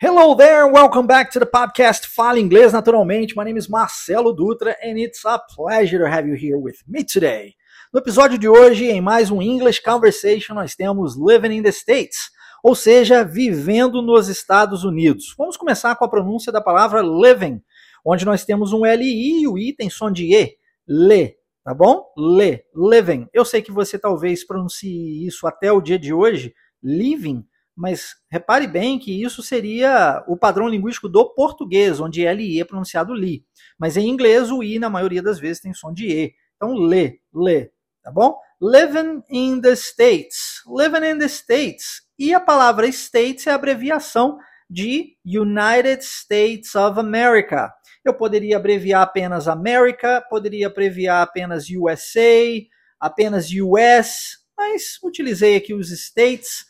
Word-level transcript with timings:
Hello 0.00 0.32
there, 0.36 0.68
welcome 0.68 1.08
back 1.08 1.28
to 1.28 1.40
the 1.40 1.44
podcast 1.44 2.06
Fala 2.06 2.38
Inglês 2.38 2.72
Naturalmente. 2.72 3.34
My 3.34 3.42
name 3.42 3.58
is 3.58 3.68
Marcelo 3.68 4.32
Dutra 4.32 4.76
and 4.80 4.96
it's 4.96 5.24
a 5.24 5.40
pleasure 5.40 5.98
to 5.98 6.08
have 6.08 6.24
you 6.24 6.36
here 6.36 6.56
with 6.56 6.76
me 6.86 7.02
today. 7.02 7.56
No 7.92 7.98
episódio 7.98 8.38
de 8.38 8.48
hoje, 8.48 8.84
em 8.84 9.00
mais 9.00 9.28
um 9.28 9.42
English 9.42 9.82
Conversation, 9.82 10.54
nós 10.54 10.76
temos 10.76 11.16
Living 11.16 11.56
in 11.56 11.62
the 11.64 11.72
States, 11.72 12.30
ou 12.62 12.76
seja, 12.76 13.24
vivendo 13.24 14.00
nos 14.00 14.28
Estados 14.28 14.84
Unidos. 14.84 15.34
Vamos 15.36 15.56
começar 15.56 15.96
com 15.96 16.04
a 16.04 16.08
pronúncia 16.08 16.52
da 16.52 16.60
palavra 16.60 17.02
living, 17.02 17.60
onde 18.06 18.24
nós 18.24 18.44
temos 18.44 18.72
um 18.72 18.84
LI 18.86 19.40
e 19.40 19.48
o 19.48 19.58
I 19.58 19.74
tem 19.74 19.90
som 19.90 20.12
de 20.12 20.32
E, 20.32 20.58
le, 20.86 21.34
tá 21.64 21.74
bom? 21.74 22.04
Le, 22.16 22.62
living. 22.72 23.26
Eu 23.34 23.44
sei 23.44 23.62
que 23.62 23.72
você 23.72 23.98
talvez 23.98 24.46
pronuncie 24.46 25.26
isso 25.26 25.44
até 25.44 25.72
o 25.72 25.80
dia 25.80 25.98
de 25.98 26.14
hoje, 26.14 26.54
living, 26.80 27.44
mas 27.78 28.16
repare 28.28 28.66
bem 28.66 28.98
que 28.98 29.22
isso 29.22 29.40
seria 29.40 30.24
o 30.26 30.36
padrão 30.36 30.68
linguístico 30.68 31.08
do 31.08 31.32
português, 31.32 32.00
onde 32.00 32.26
LI 32.26 32.60
é 32.60 32.64
pronunciado 32.64 33.14
li. 33.14 33.44
Mas 33.78 33.96
em 33.96 34.08
inglês, 34.08 34.50
o 34.50 34.62
I, 34.62 34.80
na 34.80 34.90
maioria 34.90 35.22
das 35.22 35.38
vezes, 35.38 35.62
tem 35.62 35.72
som 35.72 35.92
de 35.92 36.08
E. 36.08 36.34
Então, 36.56 36.74
le, 36.74 37.20
le, 37.32 37.70
tá 38.02 38.10
bom? 38.10 38.36
Living 38.60 39.22
in 39.30 39.60
the 39.60 39.76
States. 39.76 40.60
Living 40.66 41.06
in 41.08 41.18
the 41.18 41.28
States. 41.28 42.02
E 42.18 42.34
a 42.34 42.40
palavra 42.40 42.88
States 42.88 43.46
é 43.46 43.52
abreviação 43.52 44.38
de 44.68 45.16
United 45.24 46.04
States 46.04 46.74
of 46.74 46.98
America. 46.98 47.72
Eu 48.04 48.12
poderia 48.12 48.56
abreviar 48.56 49.02
apenas 49.02 49.46
America, 49.46 50.20
poderia 50.28 50.66
abreviar 50.66 51.22
apenas 51.22 51.66
USA, 51.70 52.60
apenas 52.98 53.48
US, 53.52 54.36
mas 54.56 54.98
utilizei 55.00 55.56
aqui 55.56 55.72
os 55.72 55.92
States 55.92 56.66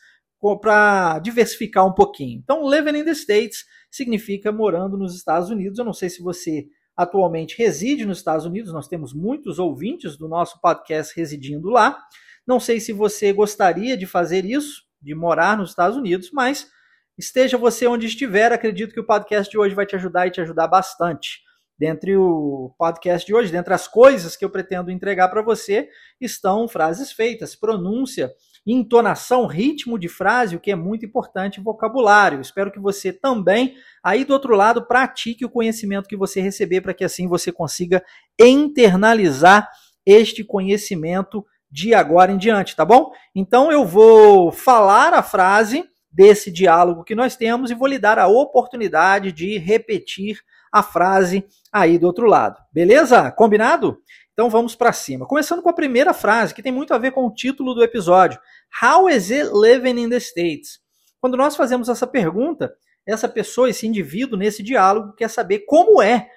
para 0.61 1.19
diversificar 1.19 1.87
um 1.87 1.93
pouquinho. 1.93 2.39
Então, 2.39 2.69
living 2.69 2.99
in 2.99 3.05
the 3.05 3.13
States 3.13 3.65
significa 3.91 4.53
morando 4.53 4.97
nos 4.97 5.15
Estados 5.15 5.51
Unidos. 5.51 5.79
Eu 5.79 5.85
não 5.85 5.93
sei 5.93 6.09
se 6.09 6.23
você 6.23 6.67
atualmente 6.97 7.57
reside 7.57 8.05
nos 8.05 8.19
Estados 8.19 8.45
Unidos, 8.45 8.73
nós 8.73 8.89
temos 8.89 9.15
muitos 9.15 9.61
ouvintes 9.61 10.17
do 10.17 10.27
nosso 10.29 10.61
podcast 10.61 11.15
residindo 11.17 11.69
lá. 11.69 11.97
Não 12.45 12.59
sei 12.59 12.81
se 12.81 12.93
você 12.93 13.33
gostaria 13.33 13.97
de 13.97 14.05
fazer 14.05 14.45
isso, 14.45 14.83
de 15.01 15.15
morar 15.15 15.57
nos 15.57 15.71
Estados 15.71 15.97
Unidos, 15.97 16.31
mas 16.33 16.69
esteja 17.17 17.57
você 17.57 17.87
onde 17.87 18.07
estiver, 18.07 18.53
acredito 18.53 18.93
que 18.93 19.01
o 19.01 19.07
podcast 19.07 19.49
de 19.49 19.57
hoje 19.57 19.77
vai 19.77 19.87
te 19.87 19.95
ajudar 19.95 20.27
e 20.27 20.33
te 20.33 20.41
ajudar 20.41 20.67
bastante. 20.67 21.41
Dentre 21.79 22.17
o 22.17 22.75
podcast 22.77 23.25
de 23.25 23.33
hoje, 23.33 23.53
dentre 23.53 23.73
as 23.73 23.87
coisas 23.87 24.37
que 24.37 24.45
eu 24.45 24.51
pretendo 24.51 24.91
entregar 24.91 25.29
para 25.29 25.43
você, 25.43 25.89
estão 26.21 26.67
frases 26.67 27.13
feitas, 27.13 27.55
pronúncia, 27.55 28.33
entonação, 28.71 29.47
ritmo 29.47 29.99
de 29.99 30.09
frase, 30.09 30.55
o 30.55 30.61
que 30.61 30.71
é 30.71 30.77
muito 30.77 31.07
importante, 31.07 31.61
vocabulário. 31.61 32.41
Espero 32.41 32.71
que 32.71 32.79
você 32.79 33.13
também, 33.13 33.75
aí 34.03 34.25
do 34.25 34.35
outro 34.35 34.55
lado, 34.55 34.87
pratique 34.87 35.45
o 35.45 35.51
conhecimento 35.51 36.09
que 36.09 36.17
você 36.17 36.41
receber 36.41 36.83
para 36.83 36.93
que 36.93 37.05
assim 37.05 37.27
você 37.27 37.51
consiga 37.51 38.05
internalizar 38.39 39.71
este 40.05 40.45
conhecimento 40.45 41.45
de 41.71 41.95
agora 41.95 42.31
em 42.31 42.39
diante, 42.39 42.77
tá 42.77 42.85
bom? 42.85 43.11
Então 43.35 43.73
eu 43.73 43.87
vou 43.87 44.53
falar 44.53 45.15
a 45.15 45.23
frase 45.23 45.85
desse 46.11 46.51
diálogo 46.51 47.05
que 47.05 47.15
nós 47.15 47.37
temos 47.37 47.71
e 47.71 47.75
vou 47.75 47.89
lhe 47.89 47.99
dar 47.99 48.19
a 48.19 48.27
oportunidade 48.27 49.33
de 49.33 49.59
repetir 49.59 50.41
a 50.73 50.83
frase 50.83 51.47
aí 51.73 51.99
do 51.99 52.07
outro 52.07 52.27
lado. 52.27 52.59
Beleza? 52.73 53.31
Combinado? 53.33 53.99
Então 54.39 54.49
vamos 54.49 54.77
para 54.77 54.93
cima. 54.93 55.27
Começando 55.27 55.61
com 55.61 55.69
a 55.69 55.75
primeira 55.75 56.15
frase, 56.15 56.55
que 56.55 56.63
tem 56.63 56.71
muito 56.71 56.95
a 56.95 56.99
ver 56.99 57.11
com 57.11 57.27
o 57.27 57.35
título 57.35 57.75
do 57.75 57.83
episódio. 57.83 58.39
How 58.83 59.09
is 59.09 59.31
it 59.31 59.51
living 59.53 60.01
in 60.03 60.11
the 60.11 60.21
States? 60.21 60.81
Quando 61.21 61.37
nós 61.37 61.57
fazemos 61.57 61.89
essa 61.89 62.07
pergunta, 62.07 62.73
essa 63.07 63.29
pessoa, 63.29 63.71
esse 63.71 63.87
indivíduo 63.87 64.39
nesse 64.39 64.63
diálogo 64.63 65.15
quer 65.15 65.29
saber 65.29 65.61
como 65.61 66.01
é 66.03 66.29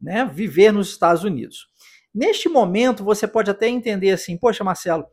né, 0.00 0.24
viver 0.24 0.72
nos 0.72 0.90
Estados 0.90 1.24
Unidos. 1.24 1.66
Neste 2.14 2.48
momento, 2.48 3.04
você 3.04 3.26
pode 3.26 3.50
até 3.50 3.68
entender 3.68 4.10
assim, 4.10 4.36
poxa, 4.36 4.62
Marcelo, 4.62 5.04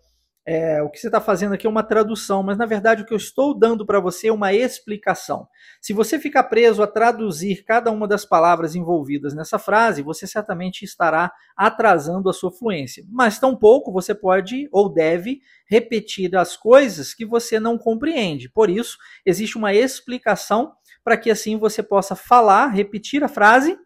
é, 0.46 0.82
o 0.82 0.90
que 0.90 1.00
você 1.00 1.08
está 1.08 1.22
fazendo 1.22 1.54
aqui 1.54 1.68
é 1.68 1.70
uma 1.70 1.84
tradução, 1.84 2.42
mas 2.42 2.58
na 2.58 2.66
verdade 2.66 3.04
o 3.04 3.06
que 3.06 3.14
eu 3.14 3.18
estou 3.18 3.58
dando 3.58 3.86
para 3.86 4.00
você 4.00 4.28
é 4.28 4.34
uma 4.34 4.54
explicação. 4.54 5.48
Se 5.80 5.94
você 5.94 6.18
ficar 6.18 6.44
preso 6.46 6.82
a 6.82 6.88
traduzir 6.88 7.64
cada 7.64 7.92
uma 7.92 8.08
das 8.08 8.26
palavras 8.26 8.76
envolvidas 8.76 9.36
nessa 9.36 9.60
frase, 9.60 10.02
você 10.02 10.26
certamente 10.26 10.84
estará 10.84 11.32
atrasando 11.56 12.28
a 12.28 12.34
sua 12.34 12.52
fluência. 12.52 13.06
Mas 13.10 13.38
tampouco 13.38 13.92
você 13.92 14.16
pode 14.16 14.68
ou 14.72 14.92
deve 14.92 15.42
repetir 15.68 16.36
as 16.36 16.58
coisas 16.58 17.14
que 17.14 17.26
você 17.26 17.60
não 17.60 17.78
compreende. 17.78 18.50
Por 18.50 18.70
isso, 18.70 18.98
existe 19.26 19.58
uma 19.58 19.74
explicação 19.74 20.74
para 21.04 21.18
que 21.18 21.30
assim 21.30 21.58
você 21.58 21.84
possa 21.84 22.16
falar, 22.16 22.68
repetir 22.68 23.24
a 23.24 23.28
frase 23.28 23.78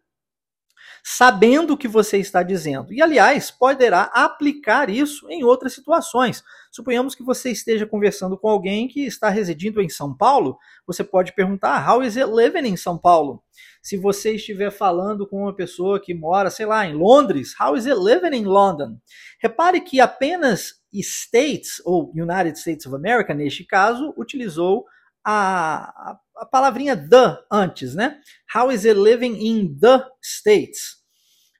sabendo 1.08 1.74
o 1.74 1.78
que 1.78 1.88
você 1.88 2.18
está 2.18 2.42
dizendo. 2.42 2.92
E, 2.92 3.00
aliás, 3.00 3.52
poderá 3.52 4.10
aplicar 4.12 4.90
isso 4.90 5.30
em 5.30 5.44
outras 5.44 5.74
situações. 5.74 6.44
Suponhamos 6.72 7.14
que 7.14 7.22
você 7.22 7.52
esteja 7.52 7.86
conversando 7.86 8.36
com 8.36 8.50
alguém 8.50 8.88
que 8.88 9.06
está 9.06 9.30
residindo 9.30 9.80
em 9.84 9.88
São 9.88 10.18
Paulo, 10.18 10.58
você 10.88 11.04
pode 11.04 11.32
perguntar: 11.36 11.88
How 11.88 12.02
is 12.02 12.18
it 12.18 12.28
living 12.28 12.68
em 12.68 12.76
São 12.76 12.98
Paulo? 12.98 13.44
Se 13.84 13.98
você 13.98 14.34
estiver 14.34 14.72
falando 14.72 15.28
com 15.28 15.44
uma 15.44 15.56
pessoa 15.56 16.02
que 16.02 16.12
mora, 16.12 16.50
sei 16.50 16.66
lá, 16.66 16.88
em 16.88 16.96
Londres, 16.96 17.54
How 17.62 17.78
is 17.78 17.86
it 17.86 18.00
living 18.00 18.36
in 18.36 18.46
London? 18.46 18.98
Repare 19.40 19.82
que 19.82 20.00
apenas 20.00 20.82
States, 20.92 21.84
ou 21.86 22.12
United 22.16 22.58
States 22.58 22.88
of 22.88 22.96
America, 22.96 23.32
neste 23.32 23.64
caso, 23.64 24.12
utilizou 24.18 24.84
a, 25.26 26.18
a 26.38 26.46
palavrinha 26.46 26.96
the 26.96 27.38
antes, 27.52 27.96
né? 27.96 28.20
How 28.54 28.72
is 28.72 28.86
it 28.86 29.00
living 29.00 29.36
in 29.40 29.78
the 29.80 30.06
States? 30.22 31.04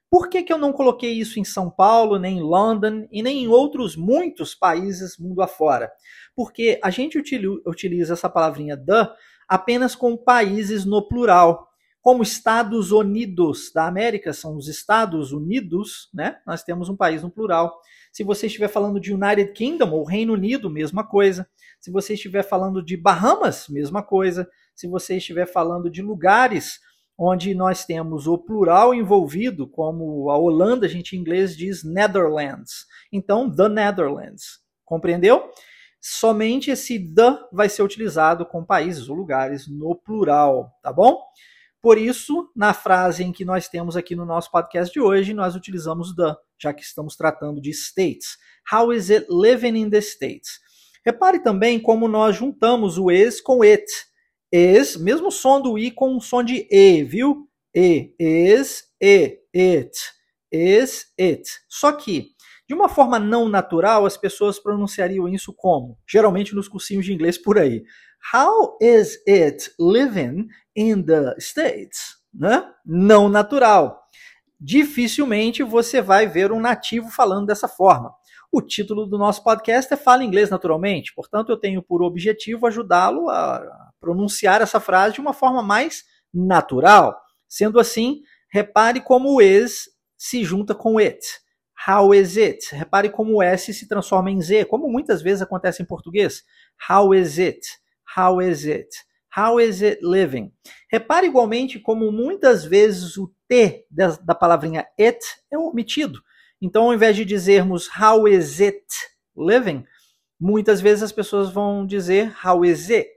Por 0.08 0.28
que, 0.28 0.42
que 0.44 0.52
eu 0.52 0.58
não 0.58 0.72
coloquei 0.72 1.12
isso 1.12 1.40
em 1.40 1.44
São 1.44 1.68
Paulo, 1.68 2.18
nem 2.18 2.38
em 2.38 2.42
London 2.42 3.06
e 3.10 3.22
nem 3.22 3.44
em 3.44 3.48
outros 3.48 3.96
muitos 3.96 4.54
países 4.54 5.18
mundo 5.18 5.42
afora? 5.42 5.90
Porque 6.34 6.78
a 6.82 6.90
gente 6.90 7.18
utiliza 7.66 8.12
essa 8.12 8.28
palavrinha 8.28 8.76
the 8.76 9.10
apenas 9.48 9.94
com 9.96 10.16
países 10.16 10.84
no 10.84 11.06
plural. 11.08 11.68
Como 12.06 12.22
Estados 12.22 12.92
Unidos 12.92 13.72
da 13.74 13.88
América 13.88 14.32
são 14.32 14.56
os 14.56 14.68
Estados 14.68 15.32
Unidos, 15.32 16.08
né? 16.14 16.36
Nós 16.46 16.62
temos 16.62 16.88
um 16.88 16.94
país 16.94 17.20
no 17.20 17.32
plural. 17.32 17.80
Se 18.12 18.22
você 18.22 18.46
estiver 18.46 18.68
falando 18.68 19.00
de 19.00 19.12
United 19.12 19.52
Kingdom 19.54 19.90
ou 19.90 20.04
Reino 20.04 20.34
Unido, 20.34 20.70
mesma 20.70 21.04
coisa. 21.04 21.48
Se 21.80 21.90
você 21.90 22.14
estiver 22.14 22.44
falando 22.44 22.80
de 22.80 22.96
Bahamas, 22.96 23.66
mesma 23.68 24.04
coisa 24.04 24.48
se 24.72 24.86
você 24.86 25.16
estiver 25.16 25.46
falando 25.46 25.90
de 25.90 26.00
lugares 26.00 26.78
onde 27.18 27.52
nós 27.56 27.84
temos 27.84 28.28
o 28.28 28.38
plural 28.38 28.94
envolvido, 28.94 29.66
como 29.66 30.30
a 30.30 30.38
Holanda, 30.38 30.86
a 30.86 30.88
gente 30.88 31.16
em 31.16 31.18
inglês 31.18 31.56
diz 31.56 31.82
Netherlands. 31.82 32.86
Então, 33.12 33.50
the 33.50 33.68
Netherlands. 33.68 34.60
Compreendeu? 34.84 35.50
Somente 36.00 36.70
esse 36.70 37.00
the 37.12 37.36
vai 37.52 37.68
ser 37.68 37.82
utilizado 37.82 38.46
com 38.46 38.64
países 38.64 39.08
ou 39.08 39.16
lugares 39.16 39.66
no 39.66 39.96
plural, 39.96 40.70
tá 40.80 40.92
bom? 40.92 41.20
Por 41.86 41.98
isso, 41.98 42.50
na 42.56 42.74
frase 42.74 43.22
em 43.22 43.30
que 43.30 43.44
nós 43.44 43.68
temos 43.68 43.96
aqui 43.96 44.16
no 44.16 44.26
nosso 44.26 44.50
podcast 44.50 44.92
de 44.92 44.98
hoje, 44.98 45.32
nós 45.32 45.54
utilizamos 45.54 46.12
the, 46.16 46.34
já 46.60 46.74
que 46.74 46.82
estamos 46.82 47.14
tratando 47.14 47.60
de 47.60 47.70
states. 47.70 48.36
How 48.72 48.92
is 48.92 49.08
it 49.08 49.28
living 49.30 49.78
in 49.78 49.88
the 49.88 50.00
states? 50.00 50.58
Repare 51.04 51.38
também 51.38 51.78
como 51.78 52.08
nós 52.08 52.34
juntamos 52.34 52.98
o 52.98 53.08
is 53.08 53.40
com 53.40 53.62
it 53.62 53.86
is, 54.50 54.96
mesmo 54.96 55.30
som 55.30 55.60
do 55.60 55.78
i 55.78 55.92
com 55.92 56.18
som 56.18 56.42
de 56.42 56.66
e, 56.68 57.04
viu? 57.04 57.48
E, 57.72 58.12
is, 58.18 58.82
e, 59.00 59.38
it, 59.54 59.96
is, 60.50 61.06
it. 61.16 61.48
Só 61.68 61.92
que, 61.92 62.30
de 62.68 62.74
uma 62.74 62.88
forma 62.88 63.20
não 63.20 63.48
natural, 63.48 64.04
as 64.04 64.16
pessoas 64.16 64.58
pronunciariam 64.58 65.28
isso 65.28 65.54
como? 65.54 65.96
Geralmente 66.04 66.52
nos 66.52 66.66
cursinhos 66.66 67.06
de 67.06 67.12
inglês 67.12 67.38
por 67.38 67.56
aí. 67.56 67.84
How 68.34 68.76
is 68.82 69.22
it 69.28 69.70
living 69.78 70.48
in 70.76 71.02
the 71.02 71.34
States? 71.38 72.16
Né? 72.32 72.70
Não 72.84 73.28
natural. 73.28 74.00
Dificilmente 74.60 75.62
você 75.62 76.00
vai 76.00 76.26
ver 76.26 76.52
um 76.52 76.60
nativo 76.60 77.08
falando 77.10 77.46
dessa 77.46 77.68
forma. 77.68 78.12
O 78.52 78.62
título 78.62 79.06
do 79.06 79.18
nosso 79.18 79.42
podcast 79.42 79.92
é 79.92 79.96
Fala 79.96 80.24
Inglês 80.24 80.50
Naturalmente, 80.50 81.12
portanto, 81.14 81.50
eu 81.50 81.56
tenho 81.56 81.82
por 81.82 82.02
objetivo 82.02 82.66
ajudá-lo 82.66 83.28
a 83.28 83.90
pronunciar 84.00 84.62
essa 84.62 84.80
frase 84.80 85.14
de 85.14 85.20
uma 85.20 85.32
forma 85.32 85.62
mais 85.62 86.04
natural. 86.32 87.20
Sendo 87.48 87.78
assim, 87.78 88.22
repare 88.50 89.00
como 89.00 89.34
o 89.34 89.42
is 89.42 89.88
se 90.16 90.44
junta 90.44 90.74
com 90.74 90.98
it. 90.98 91.20
How 91.86 92.14
is 92.14 92.36
it? 92.36 92.74
Repare 92.74 93.10
como 93.10 93.36
o 93.36 93.42
S 93.42 93.72
se 93.72 93.86
transforma 93.86 94.30
em 94.30 94.40
Z, 94.40 94.64
como 94.64 94.88
muitas 94.88 95.22
vezes 95.22 95.42
acontece 95.42 95.82
em 95.82 95.86
português. 95.86 96.42
How 96.88 97.14
is 97.14 97.38
it? 97.38 97.60
How 98.16 98.40
is 98.40 98.64
it? 98.64 98.88
How 99.36 99.60
is 99.60 99.82
it 99.82 100.00
living? 100.02 100.50
Repare 100.90 101.26
igualmente 101.26 101.78
como 101.78 102.10
muitas 102.10 102.64
vezes 102.64 103.18
o 103.18 103.30
T 103.46 103.86
da 103.90 104.34
palavrinha 104.34 104.86
it 104.98 105.18
é 105.52 105.58
omitido. 105.58 106.22
Então, 106.60 106.84
ao 106.84 106.94
invés 106.94 107.14
de 107.14 107.24
dizermos 107.24 107.86
how 108.00 108.26
is 108.26 108.60
it 108.60 108.86
living, 109.36 109.84
muitas 110.40 110.80
vezes 110.80 111.02
as 111.02 111.12
pessoas 111.12 111.50
vão 111.50 111.86
dizer 111.86 112.34
how 112.42 112.64
is 112.64 112.88
it 112.88 113.10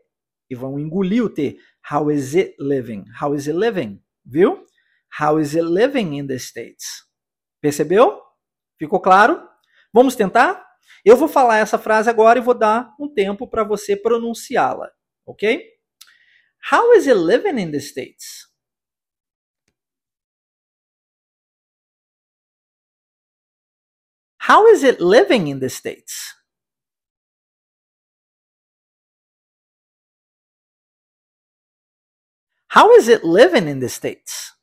e 0.49 0.55
vão 0.55 0.77
engolir 0.77 1.23
o 1.23 1.29
T. 1.29 1.57
How 1.89 2.11
is 2.11 2.35
it 2.35 2.53
living? 2.59 3.05
How 3.21 3.33
is 3.33 3.47
it 3.47 3.57
living? 3.57 4.01
Viu? 4.25 4.65
How 5.21 5.39
is 5.39 5.55
it 5.55 5.63
living 5.63 6.17
in 6.17 6.27
the 6.27 6.37
States? 6.37 7.05
Percebeu? 7.61 8.21
Ficou 8.77 8.99
claro? 8.99 9.41
Vamos 9.93 10.15
tentar? 10.15 10.65
Eu 11.05 11.15
vou 11.15 11.29
falar 11.29 11.59
essa 11.59 11.77
frase 11.77 12.09
agora 12.09 12.39
e 12.39 12.41
vou 12.41 12.53
dar 12.53 12.93
um 12.99 13.07
tempo 13.07 13.47
para 13.47 13.63
você 13.63 13.95
pronunciá-la, 13.95 14.91
ok? 15.25 15.78
How 16.61 16.91
is 16.93 17.07
it 17.07 17.17
living 17.17 17.57
in 17.57 17.71
the 17.71 17.79
States? 17.79 18.47
How 24.37 24.67
is 24.67 24.83
it 24.83 24.99
living 24.99 25.47
in 25.47 25.59
the 25.59 25.69
States? 25.69 26.33
How 32.69 32.91
is 32.93 33.07
it 33.07 33.23
living 33.23 33.67
in 33.67 33.79
the 33.79 33.89
States? 33.89 34.53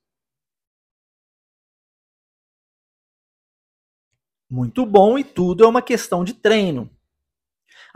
Muito 4.48 4.86
bom, 4.86 5.18
e 5.18 5.24
tudo 5.24 5.64
é 5.64 5.66
uma 5.66 5.82
questão 5.82 6.24
de 6.24 6.32
treino. 6.32 6.95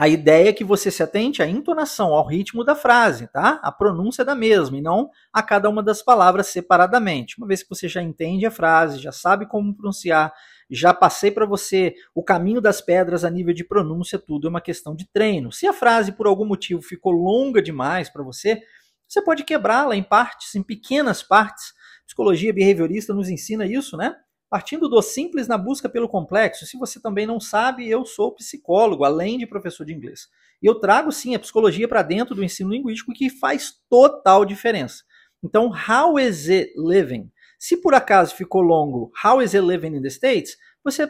A 0.00 0.08
ideia 0.08 0.49
é 0.49 0.52
que 0.55 0.64
você 0.64 0.91
se 0.91 1.02
atente 1.02 1.43
à 1.43 1.47
entonação, 1.47 2.14
ao 2.14 2.26
ritmo 2.26 2.64
da 2.64 2.75
frase, 2.75 3.26
tá? 3.26 3.61
A 3.62 3.70
pronúncia 3.70 4.25
da 4.25 4.35
mesma, 4.35 4.79
e 4.79 4.81
não 4.81 5.11
a 5.31 5.43
cada 5.43 5.69
uma 5.69 5.82
das 5.82 6.02
palavras 6.02 6.47
separadamente. 6.47 7.37
Uma 7.37 7.47
vez 7.47 7.62
que 7.62 7.69
você 7.69 7.87
já 7.87 8.00
entende 8.00 8.47
a 8.47 8.50
frase, 8.50 8.99
já 8.99 9.12
sabe 9.12 9.47
como 9.47 9.76
pronunciar, 9.76 10.32
já 10.70 10.94
passei 10.94 11.31
para 11.31 11.44
você 11.44 11.94
o 12.14 12.25
caminho 12.25 12.62
das 12.62 12.81
pedras 12.81 13.26
a 13.26 13.31
nível 13.31 13.52
de 13.52 13.62
pronúncia, 13.62 14.19
tudo 14.19 14.47
é 14.47 14.50
uma 14.50 14.62
questão 14.62 14.97
de 14.97 15.06
treino. 15.12 15.52
Se 15.52 15.67
a 15.67 15.73
frase 15.75 16.12
por 16.12 16.26
algum 16.26 16.46
motivo 16.46 16.81
ficou 16.81 17.12
longa 17.12 17.61
demais 17.61 18.08
para 18.08 18.23
você, 18.23 18.58
você 19.06 19.20
pode 19.20 19.44
quebrá-la 19.44 19.94
em 19.94 20.03
partes, 20.03 20.55
em 20.55 20.62
pequenas 20.62 21.23
partes. 21.23 21.75
Psicologia 22.06 22.55
behaviorista 22.55 23.12
nos 23.12 23.29
ensina 23.29 23.67
isso, 23.67 23.99
né? 23.99 24.17
Partindo 24.50 24.88
do 24.88 25.00
simples 25.00 25.47
na 25.47 25.56
busca 25.56 25.88
pelo 25.88 26.08
complexo. 26.08 26.67
Se 26.67 26.76
você 26.76 27.00
também 27.00 27.25
não 27.25 27.38
sabe, 27.38 27.88
eu 27.88 28.05
sou 28.05 28.35
psicólogo, 28.35 29.05
além 29.05 29.38
de 29.38 29.47
professor 29.47 29.87
de 29.87 29.94
inglês. 29.94 30.29
E 30.61 30.67
eu 30.67 30.75
trago 30.75 31.12
sim 31.12 31.37
a 31.37 31.38
psicologia 31.38 31.87
para 31.87 32.02
dentro 32.02 32.35
do 32.35 32.43
ensino 32.43 32.70
linguístico 32.70 33.12
que 33.12 33.31
faz 33.31 33.81
total 33.88 34.44
diferença. 34.44 35.05
Então, 35.43 35.70
how 35.70 36.19
is 36.19 36.49
it 36.49 36.75
living? 36.76 37.31
Se 37.61 37.76
por 37.76 37.94
acaso 37.94 38.35
ficou 38.35 38.61
longo, 38.61 39.12
how 39.25 39.41
is 39.41 39.55
it 39.55 39.64
living 39.64 39.97
in 39.97 40.02
the 40.02 40.11
States? 40.11 40.56
Você 40.82 41.08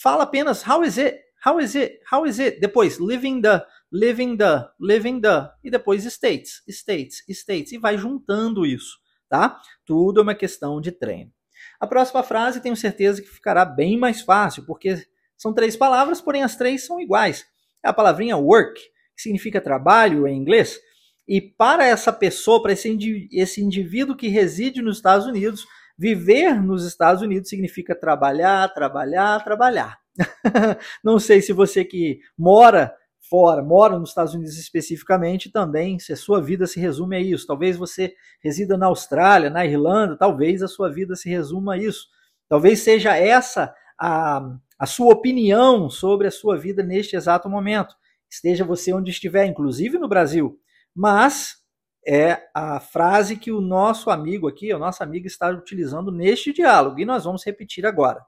fala 0.00 0.22
apenas 0.22 0.62
how 0.66 0.84
is 0.84 0.96
it, 0.96 1.20
how 1.44 1.58
is 1.58 1.74
it, 1.74 2.00
how 2.10 2.24
is 2.24 2.38
it? 2.38 2.60
Depois, 2.60 2.98
living 2.98 3.42
the, 3.42 3.66
living 3.92 4.36
the, 4.36 4.68
living 4.78 5.20
the, 5.20 5.50
e 5.64 5.70
depois 5.70 6.04
states, 6.04 6.62
states, 6.68 7.24
states, 7.28 7.72
e 7.72 7.78
vai 7.78 7.98
juntando 7.98 8.64
isso, 8.64 8.98
tá? 9.28 9.60
Tudo 9.84 10.20
é 10.20 10.22
uma 10.22 10.34
questão 10.34 10.80
de 10.80 10.92
treino. 10.92 11.32
A 11.80 11.86
próxima 11.86 12.22
frase 12.22 12.60
tenho 12.60 12.76
certeza 12.76 13.22
que 13.22 13.28
ficará 13.28 13.64
bem 13.64 13.98
mais 13.98 14.20
fácil, 14.20 14.64
porque 14.66 15.02
são 15.36 15.54
três 15.54 15.74
palavras, 15.74 16.20
porém 16.20 16.42
as 16.42 16.54
três 16.54 16.84
são 16.84 17.00
iguais. 17.00 17.46
É 17.82 17.88
a 17.88 17.92
palavrinha 17.92 18.36
work, 18.36 18.78
que 19.16 19.22
significa 19.22 19.60
trabalho 19.60 20.28
em 20.28 20.36
inglês, 20.36 20.78
e 21.26 21.40
para 21.40 21.86
essa 21.86 22.12
pessoa, 22.12 22.60
para 22.60 22.72
esse, 22.72 23.28
esse 23.32 23.62
indivíduo 23.62 24.16
que 24.16 24.28
reside 24.28 24.82
nos 24.82 24.96
Estados 24.96 25.26
Unidos, 25.26 25.64
viver 25.96 26.60
nos 26.60 26.84
Estados 26.84 27.22
Unidos 27.22 27.48
significa 27.48 27.94
trabalhar, 27.94 28.68
trabalhar, 28.74 29.42
trabalhar. 29.44 29.98
Não 31.04 31.18
sei 31.18 31.40
se 31.40 31.52
você 31.52 31.84
que 31.84 32.20
mora 32.36 32.92
fora, 33.30 33.62
mora 33.62 33.96
nos 33.96 34.08
Estados 34.08 34.34
Unidos 34.34 34.58
especificamente, 34.58 35.50
também, 35.50 36.00
se 36.00 36.12
a 36.12 36.16
sua 36.16 36.42
vida 36.42 36.66
se 36.66 36.80
resume 36.80 37.14
a 37.14 37.20
isso. 37.20 37.46
Talvez 37.46 37.76
você 37.76 38.12
resida 38.42 38.76
na 38.76 38.86
Austrália, 38.86 39.48
na 39.48 39.64
Irlanda, 39.64 40.16
talvez 40.16 40.62
a 40.62 40.68
sua 40.68 40.92
vida 40.92 41.14
se 41.14 41.30
resuma 41.30 41.74
a 41.74 41.78
isso. 41.78 42.08
Talvez 42.48 42.80
seja 42.80 43.16
essa 43.16 43.72
a, 43.96 44.42
a 44.76 44.86
sua 44.86 45.14
opinião 45.14 45.88
sobre 45.88 46.26
a 46.26 46.30
sua 46.30 46.58
vida 46.58 46.82
neste 46.82 47.14
exato 47.14 47.48
momento. 47.48 47.94
Esteja 48.28 48.64
você 48.64 48.92
onde 48.92 49.12
estiver, 49.12 49.46
inclusive 49.46 49.96
no 49.96 50.08
Brasil. 50.08 50.58
Mas 50.94 51.60
é 52.06 52.48
a 52.52 52.80
frase 52.80 53.36
que 53.36 53.52
o 53.52 53.60
nosso 53.60 54.10
amigo 54.10 54.48
aqui, 54.48 54.72
o 54.74 54.78
nosso 54.78 55.02
amigo 55.04 55.26
está 55.26 55.50
utilizando 55.50 56.10
neste 56.10 56.52
diálogo 56.52 56.98
e 56.98 57.04
nós 57.04 57.24
vamos 57.24 57.44
repetir 57.44 57.86
agora. 57.86 58.20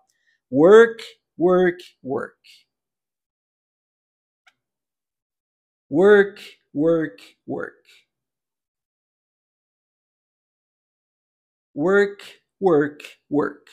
Work, 0.51 1.03
work, 1.37 1.83
work. 2.05 2.62
Work, 5.93 6.41
work, 6.73 7.21
work. 7.47 7.85
Work, 11.75 12.23
work, 12.59 13.03
work. 13.29 13.71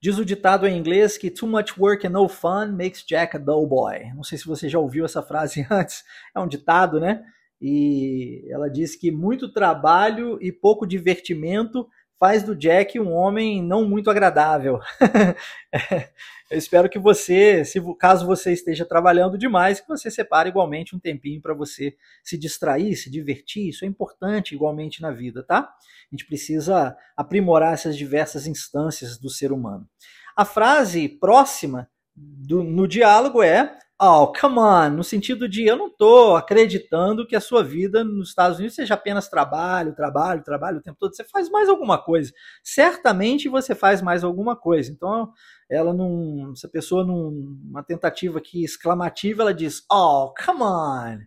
Diz 0.00 0.18
o 0.18 0.24
ditado 0.24 0.66
em 0.66 0.78
inglês 0.78 1.18
que 1.18 1.30
too 1.30 1.46
much 1.46 1.78
work 1.78 2.06
and 2.06 2.10
no 2.12 2.26
fun 2.26 2.72
makes 2.72 3.04
Jack 3.04 3.36
a 3.36 3.38
dull 3.38 3.66
boy. 3.66 4.10
Não 4.14 4.24
sei 4.24 4.38
se 4.38 4.46
você 4.46 4.66
já 4.66 4.78
ouviu 4.78 5.04
essa 5.04 5.22
frase 5.22 5.66
antes. 5.70 6.02
É 6.34 6.40
um 6.40 6.48
ditado, 6.48 6.98
né? 6.98 7.22
E 7.60 8.48
ela 8.50 8.70
diz 8.70 8.96
que 8.96 9.10
muito 9.10 9.52
trabalho 9.52 10.38
e 10.40 10.50
pouco 10.50 10.86
divertimento 10.86 11.86
faz 12.18 12.42
do 12.42 12.56
Jack 12.56 12.98
um 12.98 13.12
homem 13.12 13.62
não 13.62 13.86
muito 13.86 14.10
agradável. 14.10 14.80
Eu 16.48 16.56
espero 16.56 16.88
que 16.88 16.98
você, 16.98 17.64
se 17.64 17.80
caso 17.98 18.24
você 18.24 18.52
esteja 18.52 18.84
trabalhando 18.84 19.36
demais, 19.36 19.80
que 19.80 19.88
você 19.88 20.10
separe 20.10 20.48
igualmente 20.48 20.94
um 20.94 20.98
tempinho 20.98 21.42
para 21.42 21.52
você 21.52 21.96
se 22.22 22.38
distrair, 22.38 22.94
se 22.94 23.10
divertir. 23.10 23.68
Isso 23.68 23.84
é 23.84 23.88
importante 23.88 24.54
igualmente 24.54 25.02
na 25.02 25.10
vida, 25.10 25.42
tá? 25.42 25.58
A 25.60 26.14
gente 26.14 26.24
precisa 26.24 26.96
aprimorar 27.16 27.74
essas 27.74 27.96
diversas 27.96 28.46
instâncias 28.46 29.18
do 29.18 29.28
ser 29.28 29.50
humano. 29.50 29.88
A 30.36 30.44
frase 30.44 31.08
próxima 31.08 31.90
do, 32.14 32.62
no 32.62 32.86
diálogo 32.86 33.42
é 33.42 33.76
Oh, 33.98 34.30
come 34.30 34.58
on, 34.58 34.90
no 34.90 35.02
sentido 35.02 35.48
de 35.48 35.64
eu 35.64 35.74
não 35.74 35.86
estou 35.86 36.36
acreditando 36.36 37.26
que 37.26 37.34
a 37.34 37.40
sua 37.40 37.64
vida 37.64 38.04
nos 38.04 38.28
Estados 38.28 38.58
Unidos 38.58 38.74
seja 38.76 38.92
apenas 38.92 39.26
trabalho, 39.26 39.94
trabalho, 39.94 40.44
trabalho 40.44 40.78
o 40.78 40.82
tempo 40.82 40.98
todo. 41.00 41.16
Você 41.16 41.24
faz 41.24 41.48
mais 41.48 41.66
alguma 41.66 41.96
coisa. 41.96 42.30
Certamente 42.62 43.48
você 43.48 43.74
faz 43.74 44.02
mais 44.02 44.22
alguma 44.22 44.54
coisa. 44.54 44.92
Então, 44.92 45.32
ela 45.70 45.94
não. 45.94 46.52
Essa 46.52 46.68
pessoa, 46.68 47.04
numa 47.04 47.82
tentativa 47.82 48.36
aqui 48.38 48.62
exclamativa, 48.62 49.40
ela 49.42 49.54
diz: 49.54 49.82
Oh, 49.90 50.34
come 50.44 50.62
on. 50.62 51.20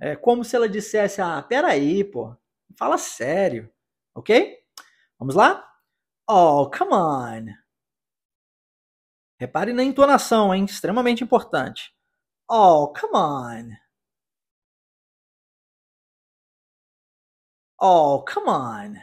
É 0.00 0.16
como 0.16 0.44
se 0.44 0.56
ela 0.56 0.68
dissesse: 0.68 1.20
Ah, 1.22 1.42
peraí, 1.42 2.04
pô. 2.04 2.36
Fala 2.78 2.98
sério. 2.98 3.70
Ok? 4.14 4.56
Vamos 5.18 5.34
lá? 5.34 5.64
Oh, 6.28 6.70
come 6.70 6.94
on. 6.94 7.61
Repare 9.42 9.72
na 9.72 9.82
entonação, 9.82 10.54
hein? 10.54 10.64
Extremamente 10.64 11.24
importante. 11.24 11.92
Oh, 12.48 12.92
come 12.92 13.16
on. 13.16 13.70
Oh, 17.76 18.24
come 18.24 18.48
on. 18.48 18.94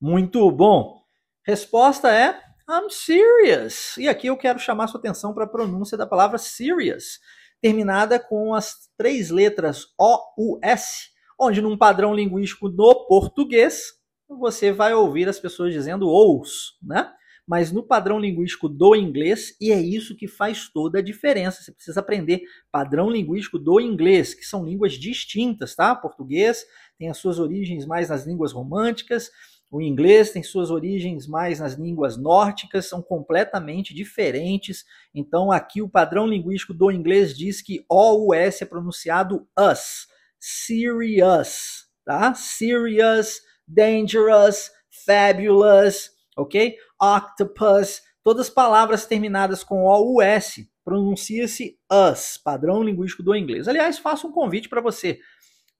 Muito 0.00 0.48
bom. 0.52 1.02
Resposta 1.42 2.14
é 2.14 2.40
I'm 2.70 2.88
serious. 2.88 3.96
E 3.96 4.08
aqui 4.08 4.28
eu 4.28 4.36
quero 4.36 4.60
chamar 4.60 4.86
sua 4.86 5.00
atenção 5.00 5.34
para 5.34 5.46
a 5.46 5.48
pronúncia 5.48 5.98
da 5.98 6.06
palavra 6.06 6.38
serious, 6.38 7.18
terminada 7.60 8.20
com 8.20 8.54
as 8.54 8.88
três 8.96 9.30
letras 9.30 9.86
O, 9.98 10.20
U, 10.38 10.60
S, 10.62 11.10
onde 11.40 11.60
num 11.60 11.76
padrão 11.76 12.14
linguístico 12.14 12.68
no 12.68 13.04
português 13.08 13.97
você 14.36 14.72
vai 14.72 14.94
ouvir 14.94 15.28
as 15.28 15.38
pessoas 15.38 15.72
dizendo 15.72 16.08
ous, 16.08 16.76
né? 16.82 17.12
Mas 17.46 17.72
no 17.72 17.82
padrão 17.82 18.18
linguístico 18.18 18.68
do 18.68 18.94
inglês, 18.94 19.56
e 19.58 19.72
é 19.72 19.80
isso 19.80 20.14
que 20.14 20.28
faz 20.28 20.68
toda 20.68 20.98
a 20.98 21.02
diferença. 21.02 21.62
Você 21.62 21.72
precisa 21.72 22.00
aprender 22.00 22.42
padrão 22.70 23.08
linguístico 23.08 23.58
do 23.58 23.80
inglês, 23.80 24.34
que 24.34 24.44
são 24.44 24.66
línguas 24.66 24.92
distintas, 24.92 25.74
tá? 25.74 25.94
Português 25.94 26.66
tem 26.98 27.08
as 27.08 27.16
suas 27.16 27.38
origens 27.38 27.86
mais 27.86 28.10
nas 28.10 28.26
línguas 28.26 28.52
românticas, 28.52 29.30
o 29.70 29.82
inglês 29.82 30.30
tem 30.30 30.42
suas 30.42 30.70
origens 30.70 31.26
mais 31.26 31.60
nas 31.60 31.74
línguas 31.74 32.16
nórdicas, 32.16 32.86
são 32.86 33.02
completamente 33.02 33.94
diferentes. 33.94 34.84
Então, 35.14 35.52
aqui 35.52 35.82
o 35.82 35.88
padrão 35.88 36.26
linguístico 36.26 36.72
do 36.72 36.90
inglês 36.90 37.36
diz 37.36 37.60
que 37.60 37.84
o 37.88 38.32
s 38.32 38.64
é 38.64 38.66
pronunciado 38.66 39.46
us, 39.58 40.06
serious, 40.40 41.86
tá? 42.04 42.34
Serious, 42.34 43.40
dangerous, 43.68 44.70
fabulous, 45.04 46.10
ok? 46.36 46.76
Octopus, 47.00 48.02
todas 48.24 48.48
palavras 48.48 49.06
terminadas 49.06 49.62
com 49.62 49.84
OUS, 49.84 50.66
pronuncia-se 50.84 51.78
us, 51.92 52.38
padrão 52.42 52.82
linguístico 52.82 53.22
do 53.22 53.36
inglês. 53.36 53.68
Aliás, 53.68 53.98
faço 53.98 54.26
um 54.26 54.32
convite 54.32 54.68
para 54.68 54.80
você. 54.80 55.18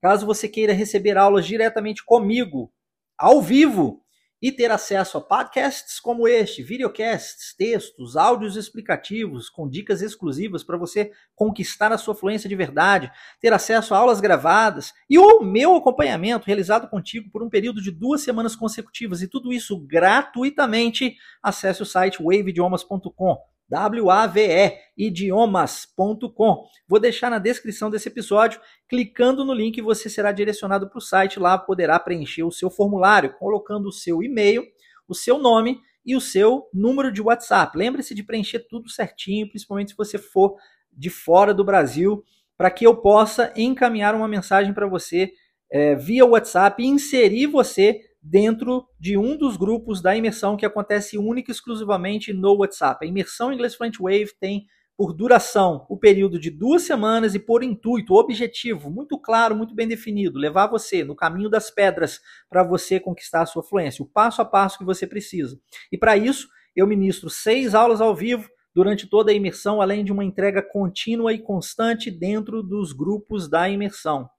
Caso 0.01 0.25
você 0.25 0.47
queira 0.47 0.71
receber 0.71 1.17
aulas 1.17 1.45
diretamente 1.45 2.05
comigo, 2.05 2.71
ao 3.17 3.41
vivo, 3.41 4.01
e 4.41 4.51
ter 4.51 4.71
acesso 4.71 5.17
a 5.17 5.21
podcasts 5.21 5.99
como 5.99 6.27
este, 6.27 6.63
videocasts, 6.63 7.53
textos, 7.55 8.15
áudios 8.15 8.55
explicativos 8.55 9.49
com 9.49 9.69
dicas 9.69 10.01
exclusivas 10.01 10.63
para 10.63 10.77
você 10.77 11.11
conquistar 11.35 11.91
a 11.91 11.97
sua 11.97 12.15
fluência 12.15 12.47
de 12.47 12.55
verdade, 12.55 13.11
ter 13.41 13.51
acesso 13.51 13.93
a 13.93 13.97
aulas 13.97 14.21
gravadas 14.21 14.93
e 15.09 15.17
o 15.17 15.41
meu 15.41 15.75
acompanhamento 15.75 16.45
realizado 16.45 16.87
contigo 16.89 17.29
por 17.31 17.43
um 17.43 17.49
período 17.49 17.81
de 17.81 17.91
duas 17.91 18.21
semanas 18.21 18.55
consecutivas 18.55 19.21
e 19.21 19.27
tudo 19.27 19.51
isso 19.51 19.77
gratuitamente, 19.79 21.15
acesse 21.41 21.81
o 21.81 21.85
site 21.85 22.21
waveidiomas.com. 22.21 23.58
W-A-V-E, 23.69 24.77
idiomas.com. 24.97 26.63
Vou 26.87 26.99
deixar 26.99 27.29
na 27.29 27.37
descrição 27.37 27.89
desse 27.89 28.09
episódio. 28.09 28.59
Clicando 28.87 29.45
no 29.45 29.53
link, 29.53 29.81
você 29.81 30.09
será 30.09 30.31
direcionado 30.31 30.89
para 30.89 30.97
o 30.97 31.01
site. 31.01 31.39
Lá 31.39 31.57
poderá 31.57 31.99
preencher 31.99 32.43
o 32.43 32.51
seu 32.51 32.69
formulário, 32.69 33.35
colocando 33.37 33.87
o 33.87 33.91
seu 33.91 34.23
e-mail, 34.23 34.63
o 35.07 35.13
seu 35.13 35.37
nome 35.37 35.79
e 36.05 36.15
o 36.15 36.21
seu 36.21 36.67
número 36.73 37.11
de 37.11 37.21
WhatsApp. 37.21 37.77
Lembre-se 37.77 38.15
de 38.15 38.23
preencher 38.23 38.67
tudo 38.67 38.89
certinho, 38.89 39.47
principalmente 39.47 39.91
se 39.91 39.97
você 39.97 40.17
for 40.17 40.55
de 40.91 41.09
fora 41.09 41.53
do 41.53 41.63
Brasil, 41.63 42.23
para 42.57 42.71
que 42.71 42.85
eu 42.85 42.97
possa 42.97 43.53
encaminhar 43.55 44.15
uma 44.15 44.27
mensagem 44.27 44.73
para 44.73 44.87
você 44.87 45.31
é, 45.71 45.95
via 45.95 46.25
WhatsApp 46.25 46.81
e 46.81 46.87
inserir 46.87 47.47
você 47.47 48.01
dentro 48.21 48.87
de 48.99 49.17
um 49.17 49.37
dos 49.37 49.55
grupos 49.57 50.01
da 50.01 50.15
imersão 50.15 50.57
que 50.57 50.65
acontece 50.65 51.17
única 51.17 51.51
e 51.51 51.53
exclusivamente 51.53 52.33
no 52.33 52.57
WhatsApp. 52.57 53.05
A 53.05 53.09
imersão 53.09 53.53
Inglês 53.53 53.75
Fluent 53.75 53.97
Wave 53.99 54.33
tem 54.39 54.65
por 54.99 55.13
duração 55.13 55.85
o 55.87 55.95
período 55.95 56.37
de 56.37 56.51
duas 56.51 56.81
semanas 56.81 57.33
e 57.33 57.39
por 57.39 57.63
intuito, 57.63 58.15
objetivo 58.15 58.91
muito 58.91 59.17
claro, 59.17 59.55
muito 59.55 59.73
bem 59.73 59.87
definido, 59.87 60.37
levar 60.37 60.67
você 60.67 61.05
no 61.05 61.15
caminho 61.15 61.49
das 61.49 61.71
pedras 61.71 62.19
para 62.49 62.63
você 62.63 62.99
conquistar 62.99 63.43
a 63.43 63.45
sua 63.45 63.63
fluência, 63.63 64.03
o 64.03 64.05
passo 64.05 64.41
a 64.41 64.45
passo 64.45 64.77
que 64.77 64.83
você 64.83 65.07
precisa. 65.07 65.57
E 65.89 65.97
para 65.97 66.17
isso, 66.17 66.49
eu 66.75 66.85
ministro 66.85 67.29
seis 67.29 67.73
aulas 67.73 68.01
ao 68.01 68.13
vivo 68.13 68.49
durante 68.75 69.07
toda 69.07 69.31
a 69.31 69.33
imersão, 69.33 69.81
além 69.81 70.03
de 70.03 70.11
uma 70.11 70.25
entrega 70.25 70.61
contínua 70.61 71.31
e 71.31 71.39
constante 71.39 72.11
dentro 72.11 72.61
dos 72.61 72.91
grupos 72.91 73.49
da 73.49 73.69
imersão. 73.69 74.29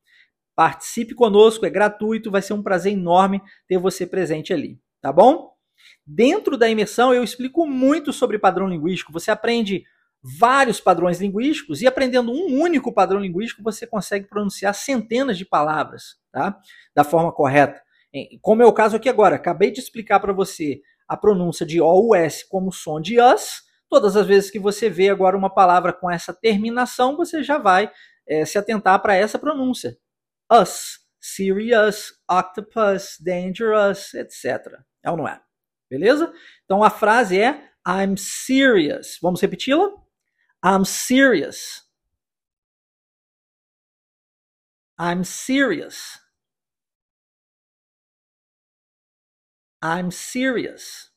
Participe 0.60 1.14
conosco, 1.14 1.64
é 1.64 1.70
gratuito, 1.70 2.30
vai 2.30 2.42
ser 2.42 2.52
um 2.52 2.62
prazer 2.62 2.92
enorme 2.92 3.40
ter 3.66 3.78
você 3.78 4.06
presente 4.06 4.52
ali, 4.52 4.78
tá 5.00 5.10
bom? 5.10 5.54
Dentro 6.06 6.54
da 6.58 6.68
imersão 6.68 7.14
eu 7.14 7.24
explico 7.24 7.66
muito 7.66 8.12
sobre 8.12 8.38
padrão 8.38 8.68
linguístico. 8.68 9.10
Você 9.10 9.30
aprende 9.30 9.84
vários 10.22 10.78
padrões 10.78 11.18
linguísticos 11.18 11.80
e 11.80 11.86
aprendendo 11.86 12.30
um 12.30 12.60
único 12.60 12.92
padrão 12.92 13.20
linguístico 13.20 13.62
você 13.62 13.86
consegue 13.86 14.28
pronunciar 14.28 14.74
centenas 14.74 15.38
de 15.38 15.46
palavras, 15.46 16.16
tá? 16.30 16.60
Da 16.94 17.04
forma 17.04 17.32
correta. 17.32 17.80
Como 18.42 18.62
é 18.62 18.66
o 18.66 18.72
caso 18.74 18.96
aqui 18.96 19.08
agora, 19.08 19.36
acabei 19.36 19.70
de 19.70 19.80
explicar 19.80 20.20
para 20.20 20.34
você 20.34 20.82
a 21.08 21.16
pronúncia 21.16 21.64
de 21.64 21.80
O, 21.80 22.14
S 22.14 22.46
como 22.46 22.70
som 22.70 23.00
de 23.00 23.18
us. 23.18 23.62
Todas 23.88 24.14
as 24.14 24.26
vezes 24.26 24.50
que 24.50 24.58
você 24.58 24.90
vê 24.90 25.08
agora 25.08 25.38
uma 25.38 25.48
palavra 25.48 25.90
com 25.90 26.10
essa 26.10 26.34
terminação, 26.34 27.16
você 27.16 27.42
já 27.42 27.56
vai 27.56 27.90
é, 28.28 28.44
se 28.44 28.58
atentar 28.58 29.00
para 29.00 29.16
essa 29.16 29.38
pronúncia 29.38 29.96
us, 30.50 30.98
serious, 31.20 32.12
octopus, 32.28 33.16
dangerous, 33.20 34.14
etc. 34.14 34.82
É 35.02 35.10
ou 35.10 35.16
não 35.16 35.28
é? 35.28 35.40
Beleza? 35.90 36.32
Então 36.64 36.82
a 36.82 36.90
frase 36.90 37.40
é 37.40 37.70
I'm 37.86 38.16
serious. 38.16 39.18
Vamos 39.22 39.40
repeti-la? 39.40 39.90
I'm 40.64 40.84
serious. 40.84 41.82
I'm 44.98 45.24
serious. 45.24 46.18
I'm 49.82 50.10
serious. 50.10 51.09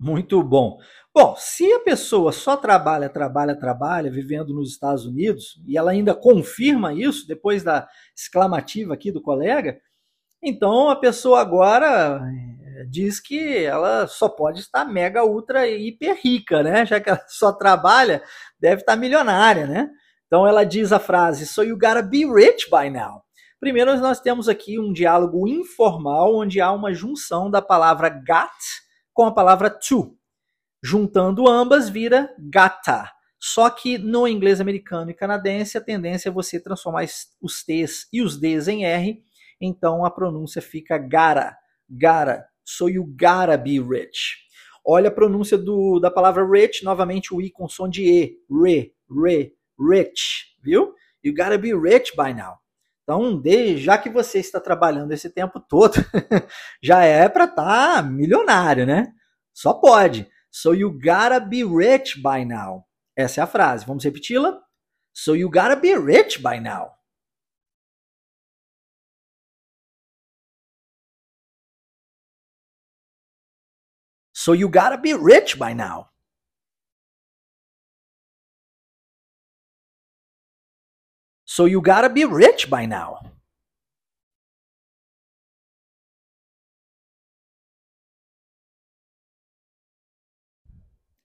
Muito 0.00 0.42
bom. 0.42 0.78
Bom, 1.14 1.34
se 1.36 1.70
a 1.74 1.80
pessoa 1.80 2.32
só 2.32 2.56
trabalha, 2.56 3.10
trabalha, 3.10 3.54
trabalha, 3.54 4.10
vivendo 4.10 4.54
nos 4.54 4.70
Estados 4.70 5.04
Unidos, 5.04 5.60
e 5.66 5.76
ela 5.76 5.90
ainda 5.90 6.14
confirma 6.14 6.94
isso 6.94 7.26
depois 7.26 7.62
da 7.62 7.86
exclamativa 8.16 8.94
aqui 8.94 9.12
do 9.12 9.20
colega, 9.20 9.78
então 10.42 10.88
a 10.88 10.96
pessoa 10.96 11.42
agora 11.42 12.18
eh, 12.18 12.86
diz 12.88 13.20
que 13.20 13.58
ela 13.58 14.06
só 14.06 14.26
pode 14.26 14.60
estar 14.60 14.86
mega, 14.86 15.22
ultra, 15.22 15.68
hiper 15.68 16.18
rica, 16.22 16.62
né? 16.62 16.86
Já 16.86 16.98
que 16.98 17.10
ela 17.10 17.22
só 17.28 17.52
trabalha, 17.52 18.22
deve 18.58 18.80
estar 18.80 18.96
milionária, 18.96 19.66
né? 19.66 19.90
Então 20.26 20.46
ela 20.46 20.64
diz 20.64 20.92
a 20.92 20.98
frase: 20.98 21.46
So 21.46 21.62
you 21.62 21.78
gotta 21.78 22.00
be 22.00 22.24
rich 22.24 22.70
by 22.70 22.88
now. 22.88 23.22
Primeiro, 23.60 23.94
nós 23.98 24.18
temos 24.18 24.48
aqui 24.48 24.78
um 24.78 24.94
diálogo 24.94 25.46
informal 25.46 26.34
onde 26.36 26.58
há 26.58 26.72
uma 26.72 26.94
junção 26.94 27.50
da 27.50 27.60
palavra 27.60 28.08
got 28.08 28.50
com 29.20 29.26
a 29.26 29.34
palavra 29.34 29.68
to. 29.68 30.16
Juntando 30.82 31.46
ambas 31.46 31.90
vira 31.90 32.34
gata. 32.38 33.12
Só 33.38 33.68
que 33.68 33.98
no 33.98 34.26
inglês 34.26 34.62
americano 34.62 35.10
e 35.10 35.14
canadense 35.14 35.76
a 35.76 35.80
tendência 35.82 36.30
é 36.30 36.32
você 36.32 36.58
transformar 36.58 37.04
os 37.38 37.62
T's 37.62 38.08
e 38.10 38.22
os 38.22 38.40
D's 38.40 38.66
em 38.66 38.86
R, 38.86 39.22
então 39.60 40.06
a 40.06 40.10
pronúncia 40.10 40.62
fica 40.62 40.96
gara, 40.96 41.54
gara. 41.86 42.46
So 42.64 42.88
you 42.88 43.04
gotta 43.04 43.58
be 43.58 43.78
rich. 43.78 44.38
Olha 44.82 45.08
a 45.08 45.12
pronúncia 45.12 45.58
do, 45.58 46.00
da 46.00 46.10
palavra 46.10 46.42
rich, 46.50 46.82
novamente 46.82 47.34
o 47.34 47.42
I 47.42 47.50
com 47.50 47.68
som 47.68 47.90
de 47.90 48.04
E, 48.04 48.38
re, 48.50 48.94
re, 49.10 49.54
rich, 49.78 50.56
viu? 50.62 50.94
You 51.22 51.34
gotta 51.34 51.58
be 51.58 51.74
rich 51.74 52.16
by 52.16 52.32
now. 52.32 52.54
Então, 53.10 53.40
de, 53.40 53.76
já 53.76 53.98
que 53.98 54.08
você 54.08 54.38
está 54.38 54.60
trabalhando 54.60 55.10
esse 55.10 55.28
tempo 55.28 55.58
todo, 55.58 55.94
já 56.80 57.02
é 57.02 57.28
para 57.28 57.46
estar 57.46 57.96
tá 57.96 58.02
milionário, 58.02 58.86
né? 58.86 59.12
Só 59.52 59.74
pode. 59.74 60.30
So 60.48 60.72
you 60.72 60.92
gotta 60.92 61.40
be 61.40 61.64
rich 61.64 62.22
by 62.22 62.44
now. 62.44 62.86
Essa 63.16 63.40
é 63.40 63.42
a 63.42 63.48
frase. 63.48 63.84
Vamos 63.84 64.04
repeti-la? 64.04 64.60
So 65.12 65.34
you 65.34 65.50
gotta 65.50 65.74
be 65.74 65.92
rich 65.96 66.40
by 66.40 66.60
now. 66.60 66.92
So 74.32 74.54
you 74.54 74.70
gotta 74.70 74.96
be 74.96 75.14
rich 75.14 75.58
by 75.58 75.74
now. 75.74 76.09
So 81.50 81.64
you 81.66 81.80
gotta 81.82 82.08
be 82.08 82.24
rich 82.24 82.70
by 82.70 82.86
now. 82.86 83.18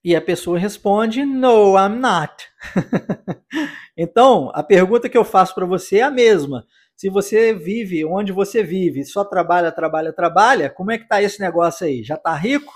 E 0.04 0.16
a 0.16 0.22
pessoa 0.22 0.58
responde: 0.58 1.24
No, 1.24 1.78
I'm 1.78 2.00
not. 2.00 2.34
então, 3.96 4.52
a 4.56 4.64
pergunta 4.64 5.08
que 5.08 5.16
eu 5.16 5.24
faço 5.24 5.54
para 5.54 5.68
você 5.68 5.98
é 6.00 6.02
a 6.02 6.10
mesma. 6.10 6.66
Se 6.96 7.08
você 7.08 7.54
vive 7.54 8.04
onde 8.04 8.32
você 8.32 8.64
vive, 8.64 9.06
só 9.06 9.24
trabalha, 9.24 9.72
trabalha, 9.72 10.12
trabalha, 10.12 10.68
como 10.72 10.92
é 10.92 10.98
que 10.98 11.08
tá 11.08 11.22
esse 11.22 11.40
negócio 11.40 11.86
aí? 11.86 12.04
Já 12.04 12.18
tá 12.18 12.34
rico? 12.34 12.74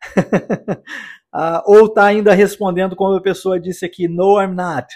ah, 1.32 1.62
ou 1.64 1.88
tá 1.88 2.06
ainda 2.06 2.34
respondendo 2.34 2.96
como 2.96 3.14
a 3.14 3.22
pessoa 3.22 3.60
disse 3.60 3.84
aqui: 3.86 4.08
No, 4.08 4.42
I'm 4.42 4.56
not. 4.56 4.88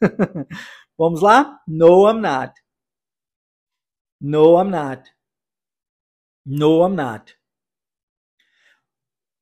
Vamos 1.00 1.22
lá? 1.22 1.58
No, 1.66 2.06
I'm 2.06 2.20
not. 2.20 2.52
No, 4.20 4.60
I'm 4.60 4.68
not. 4.68 5.10
No, 6.44 6.86
I'm 6.86 6.94
not. 6.94 7.34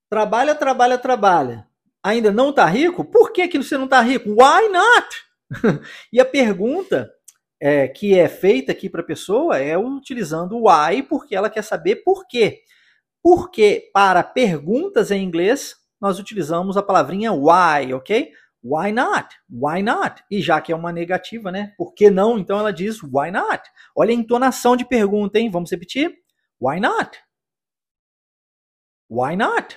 Trabalha, 0.09 0.55
trabalha, 0.55 0.97
trabalha. 0.97 1.69
Ainda 2.01 2.31
não 2.31 2.51
está 2.51 2.65
rico? 2.65 3.05
Por 3.05 3.33
que, 3.33 3.49
que 3.49 3.59
você 3.59 3.77
não 3.77 3.87
está 3.87 4.01
rico? 4.01 4.31
Why 4.31 4.69
not? 4.69 5.09
e 6.13 6.21
a 6.21 6.25
pergunta 6.25 7.13
é, 7.61 7.89
que 7.89 8.17
é 8.17 8.29
feita 8.29 8.71
aqui 8.71 8.89
para 8.89 9.01
a 9.01 9.07
pessoa 9.07 9.59
é 9.59 9.77
utilizando 9.77 10.57
o 10.57 10.69
why, 10.69 11.03
porque 11.03 11.35
ela 11.35 11.51
quer 11.51 11.63
saber 11.63 12.05
por 12.05 12.29
quê. 12.29 12.63
Porque 13.21 13.91
para 13.93 14.23
perguntas 14.23 15.11
em 15.11 15.25
inglês, 15.25 15.75
nós 16.01 16.21
utilizamos 16.21 16.77
a 16.77 16.85
palavrinha 16.85 17.33
why, 17.33 17.93
ok? 17.95 18.31
Why 18.63 18.91
not? 18.93 19.37
Why 19.49 19.83
not? 19.83 20.23
E 20.31 20.43
já 20.43 20.61
que 20.61 20.73
é 20.73 20.77
uma 20.77 20.93
negativa, 20.93 21.51
né? 21.53 21.75
Por 21.77 21.95
que 21.95 22.11
não? 22.11 22.39
Então 22.39 22.59
ela 22.59 22.73
diz 22.73 23.03
why 23.03 23.31
not? 23.31 23.63
Olha 23.95 24.11
a 24.11 24.15
entonação 24.15 24.77
de 24.77 24.85
pergunta, 24.85 25.39
hein? 25.39 25.51
Vamos 25.51 25.71
repetir? 25.71 26.15
Why 26.61 26.81
not? 26.81 27.19
Why 29.09 29.37
not? 29.37 29.77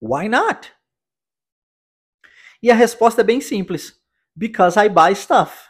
Why 0.00 0.28
not? 0.28 0.72
E 2.62 2.70
a 2.70 2.74
resposta 2.74 3.22
é 3.22 3.24
bem 3.24 3.40
simples. 3.40 3.98
Because 4.34 4.78
I 4.78 4.88
buy 4.88 5.14
stuff. 5.14 5.66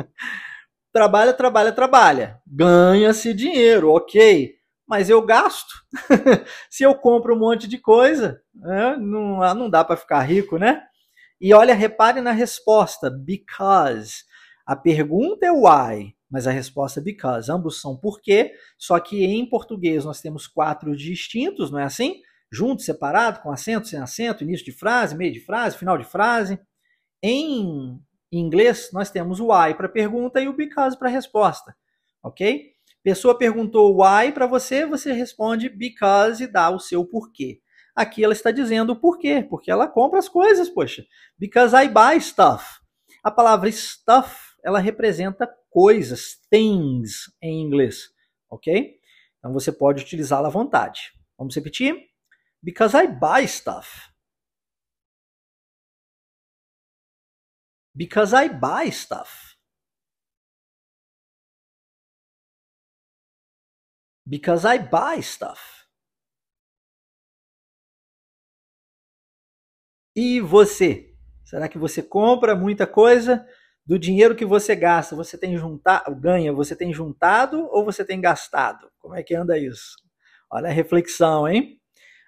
trabalha, 0.92 1.32
trabalha, 1.32 1.72
trabalha. 1.72 2.42
Ganha-se 2.46 3.32
dinheiro, 3.32 3.90
ok 3.90 4.63
mas 4.94 5.10
eu 5.10 5.20
gasto. 5.20 5.74
Se 6.70 6.84
eu 6.84 6.94
compro 6.94 7.34
um 7.34 7.38
monte 7.38 7.66
de 7.66 7.78
coisa, 7.78 8.40
né, 8.54 8.96
não, 8.96 9.54
não 9.54 9.68
dá 9.68 9.82
para 9.82 9.96
ficar 9.96 10.20
rico, 10.20 10.56
né? 10.56 10.84
E 11.40 11.52
olha, 11.52 11.74
repare 11.74 12.20
na 12.20 12.30
resposta, 12.30 13.10
because. 13.10 14.22
A 14.64 14.76
pergunta 14.76 15.44
é 15.44 15.50
why, 15.50 16.14
mas 16.30 16.46
a 16.46 16.52
resposta 16.52 17.00
é 17.00 17.02
because. 17.02 17.50
Ambos 17.50 17.80
são 17.80 17.96
porque, 17.96 18.52
só 18.78 19.00
que 19.00 19.24
em 19.24 19.44
português 19.44 20.04
nós 20.04 20.20
temos 20.20 20.46
quatro 20.46 20.96
distintos, 20.96 21.72
não 21.72 21.80
é 21.80 21.84
assim? 21.84 22.20
Junto, 22.52 22.82
separado, 22.82 23.40
com 23.40 23.50
acento, 23.50 23.88
sem 23.88 23.98
acento, 23.98 24.44
início 24.44 24.64
de 24.64 24.70
frase, 24.72 25.16
meio 25.16 25.32
de 25.32 25.40
frase, 25.40 25.76
final 25.76 25.98
de 25.98 26.04
frase. 26.04 26.56
Em 27.20 28.00
inglês, 28.30 28.90
nós 28.92 29.10
temos 29.10 29.40
o 29.40 29.48
why 29.48 29.74
para 29.74 29.88
pergunta 29.88 30.40
e 30.40 30.46
o 30.46 30.52
because 30.52 30.96
para 30.96 31.08
resposta, 31.08 31.74
ok? 32.22 32.73
Pessoa 33.04 33.36
perguntou 33.36 34.00
why 34.00 34.32
para 34.32 34.46
você, 34.46 34.86
você 34.86 35.12
responde 35.12 35.68
because 35.68 36.42
e 36.42 36.46
dá 36.46 36.70
o 36.70 36.80
seu 36.80 37.04
porquê. 37.04 37.60
Aqui 37.94 38.24
ela 38.24 38.32
está 38.32 38.50
dizendo 38.50 38.94
o 38.94 38.96
porquê, 38.96 39.46
porque 39.48 39.70
ela 39.70 39.86
compra 39.86 40.18
as 40.18 40.26
coisas, 40.26 40.70
poxa. 40.70 41.04
Because 41.38 41.76
I 41.76 41.86
buy 41.86 42.18
stuff. 42.18 42.80
A 43.22 43.30
palavra 43.30 43.70
stuff, 43.70 44.54
ela 44.64 44.78
representa 44.78 45.46
coisas, 45.68 46.38
things 46.50 47.30
em 47.42 47.60
inglês, 47.60 48.08
ok? 48.48 48.98
Então 49.38 49.52
você 49.52 49.70
pode 49.70 50.02
utilizá-la 50.02 50.48
à 50.48 50.50
vontade. 50.50 51.12
Vamos 51.36 51.54
repetir? 51.54 51.94
Because 52.62 52.96
I 52.96 53.06
buy 53.06 53.46
stuff. 53.46 54.10
Because 57.94 58.34
I 58.34 58.48
buy 58.48 58.90
stuff. 58.90 59.43
Because 64.26 64.64
I 64.66 64.78
buy 64.78 65.22
stuff. 65.22 65.60
E 70.16 70.40
você? 70.40 71.12
Será 71.44 71.68
que 71.68 71.76
você 71.76 72.02
compra 72.02 72.54
muita 72.54 72.86
coisa? 72.86 73.46
Do 73.84 73.98
dinheiro 73.98 74.34
que 74.34 74.46
você 74.46 74.74
gasta, 74.74 75.14
você 75.14 75.36
tem 75.36 75.58
juntado, 75.58 76.14
ganha, 76.16 76.52
você 76.52 76.74
tem 76.74 76.92
juntado 76.92 77.68
ou 77.70 77.84
você 77.84 78.02
tem 78.04 78.18
gastado? 78.20 78.90
Como 78.98 79.14
é 79.14 79.22
que 79.22 79.34
anda 79.34 79.58
isso? 79.58 79.96
Olha 80.50 80.68
a 80.68 80.72
reflexão, 80.72 81.46
hein? 81.46 81.78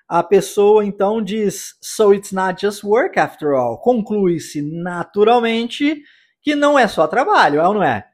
A 0.08 0.22
pessoa 0.22 0.84
então 0.84 1.22
diz: 1.22 1.74
So 1.80 2.12
it's 2.12 2.32
not 2.32 2.60
just 2.60 2.84
work 2.84 3.18
after 3.18 3.54
all. 3.54 3.78
Conclui-se 3.78 4.60
naturalmente 4.60 6.02
que 6.42 6.54
não 6.54 6.78
é 6.78 6.86
só 6.86 7.08
trabalho, 7.08 7.60
é 7.60 7.66
ou 7.66 7.74
não 7.74 7.82
é? 7.82 8.06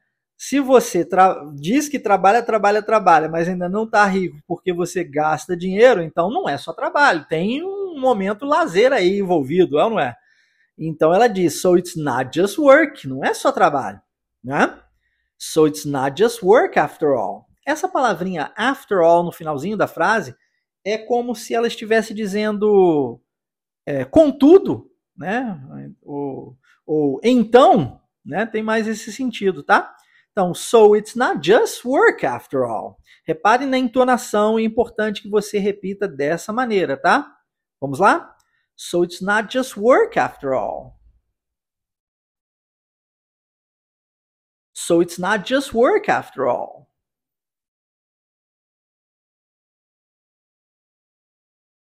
Se 0.44 0.58
você 0.58 1.06
diz 1.54 1.88
que 1.88 2.00
trabalha, 2.00 2.42
trabalha, 2.42 2.82
trabalha, 2.82 3.28
mas 3.28 3.48
ainda 3.48 3.68
não 3.68 3.84
está 3.84 4.04
rico 4.06 4.38
porque 4.44 4.72
você 4.72 5.04
gasta 5.04 5.56
dinheiro, 5.56 6.02
então 6.02 6.32
não 6.32 6.48
é 6.48 6.58
só 6.58 6.72
trabalho, 6.72 7.24
tem 7.28 7.62
um 7.62 8.00
momento 8.00 8.44
lazer 8.44 8.92
aí 8.92 9.20
envolvido, 9.20 9.78
é 9.78 9.84
ou 9.84 9.90
não 9.90 10.00
é? 10.00 10.16
Então 10.76 11.14
ela 11.14 11.28
diz: 11.28 11.60
So 11.60 11.76
it's 11.78 11.94
not 11.94 12.36
just 12.36 12.58
work, 12.58 13.06
não 13.06 13.24
é 13.24 13.32
só 13.32 13.52
trabalho, 13.52 14.00
né? 14.42 14.80
So 15.38 15.68
it's 15.68 15.84
not 15.84 16.20
just 16.20 16.42
work 16.42 16.76
after 16.76 17.10
all. 17.10 17.46
Essa 17.64 17.86
palavrinha 17.86 18.52
after 18.56 18.98
all 18.98 19.22
no 19.22 19.30
finalzinho 19.30 19.76
da 19.76 19.86
frase 19.86 20.34
é 20.84 20.98
como 20.98 21.36
se 21.36 21.54
ela 21.54 21.68
estivesse 21.68 22.12
dizendo 22.12 23.20
é, 23.86 24.04
contudo, 24.04 24.90
né? 25.16 25.56
Ou, 26.02 26.56
ou 26.84 27.20
então, 27.22 28.00
né? 28.26 28.44
Tem 28.44 28.60
mais 28.60 28.88
esse 28.88 29.12
sentido, 29.12 29.62
tá? 29.62 29.94
Então, 30.32 30.54
so 30.54 30.96
it's 30.96 31.14
not 31.14 31.42
just 31.42 31.84
work 31.84 32.24
after 32.24 32.64
all. 32.64 32.98
Repare 33.26 33.66
na 33.66 33.78
entonação, 33.78 34.58
é 34.58 34.62
importante 34.62 35.22
que 35.22 35.28
você 35.28 35.58
repita 35.58 36.08
dessa 36.08 36.52
maneira, 36.52 36.96
tá? 36.96 37.30
Vamos 37.80 37.98
lá? 37.98 38.34
So 38.74 39.04
it's 39.04 39.20
not 39.20 39.52
just 39.52 39.76
work 39.76 40.18
after 40.18 40.54
all. 40.54 40.98
So 44.74 45.02
it's 45.02 45.18
not 45.18 45.46
just 45.46 45.74
work 45.74 46.08
after 46.08 46.48
all. 46.48 46.88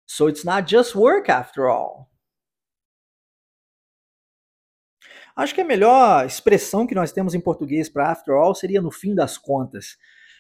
So 0.07 0.27
it's 0.27 0.45
not 0.45 0.65
just 0.65 0.95
work 0.95 1.29
after 1.29 1.67
all. 1.67 2.09
Acho 5.36 5.54
que 5.54 5.62
a 5.62 5.65
melhor 5.65 6.26
expressão 6.26 6.88
que 6.88 6.95
nós 6.95 7.12
temos 7.12 7.36
em 7.36 7.41
português 7.41 7.89
para 7.89 8.10
after 8.10 8.34
all 8.36 8.56
seria 8.56 8.82
no 8.82 8.89
fim 8.89 9.13
das 9.13 9.38
contas. 9.38 9.98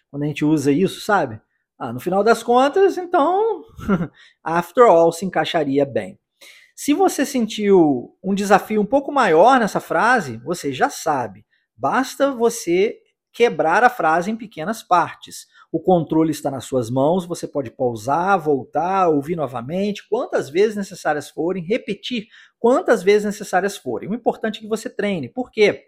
Quando 0.09 0.23
a 0.23 0.27
gente 0.27 0.45
usa 0.45 0.71
isso, 0.71 1.01
sabe? 1.01 1.41
Ah, 1.77 1.91
no 1.91 1.99
final 1.99 2.23
das 2.23 2.41
contas, 2.41 2.97
então, 2.97 3.63
after 4.41 4.85
all 4.85 5.11
se 5.11 5.25
encaixaria 5.25 5.85
bem. 5.85 6.17
Se 6.73 6.93
você 6.93 7.25
sentiu 7.25 8.15
um 8.23 8.33
desafio 8.33 8.81
um 8.81 8.85
pouco 8.85 9.11
maior 9.11 9.59
nessa 9.59 9.81
frase, 9.81 10.37
você 10.37 10.71
já 10.71 10.89
sabe. 10.89 11.45
Basta 11.75 12.31
você 12.31 12.97
quebrar 13.35 13.83
a 13.83 13.89
frase 13.89 14.31
em 14.31 14.35
pequenas 14.37 14.81
partes. 14.81 15.45
O 15.69 15.77
controle 15.77 16.31
está 16.31 16.49
nas 16.49 16.63
suas 16.63 16.89
mãos, 16.89 17.25
você 17.25 17.45
pode 17.45 17.69
pausar, 17.69 18.39
voltar, 18.39 19.09
ouvir 19.09 19.35
novamente, 19.35 20.07
quantas 20.07 20.49
vezes 20.49 20.77
necessárias 20.77 21.29
forem, 21.29 21.61
repetir 21.61 22.27
quantas 22.57 23.03
vezes 23.03 23.25
necessárias 23.25 23.75
forem. 23.75 24.09
O 24.09 24.15
importante 24.15 24.59
é 24.59 24.61
que 24.61 24.69
você 24.69 24.89
treine. 24.89 25.27
Por 25.27 25.51
quê? 25.51 25.83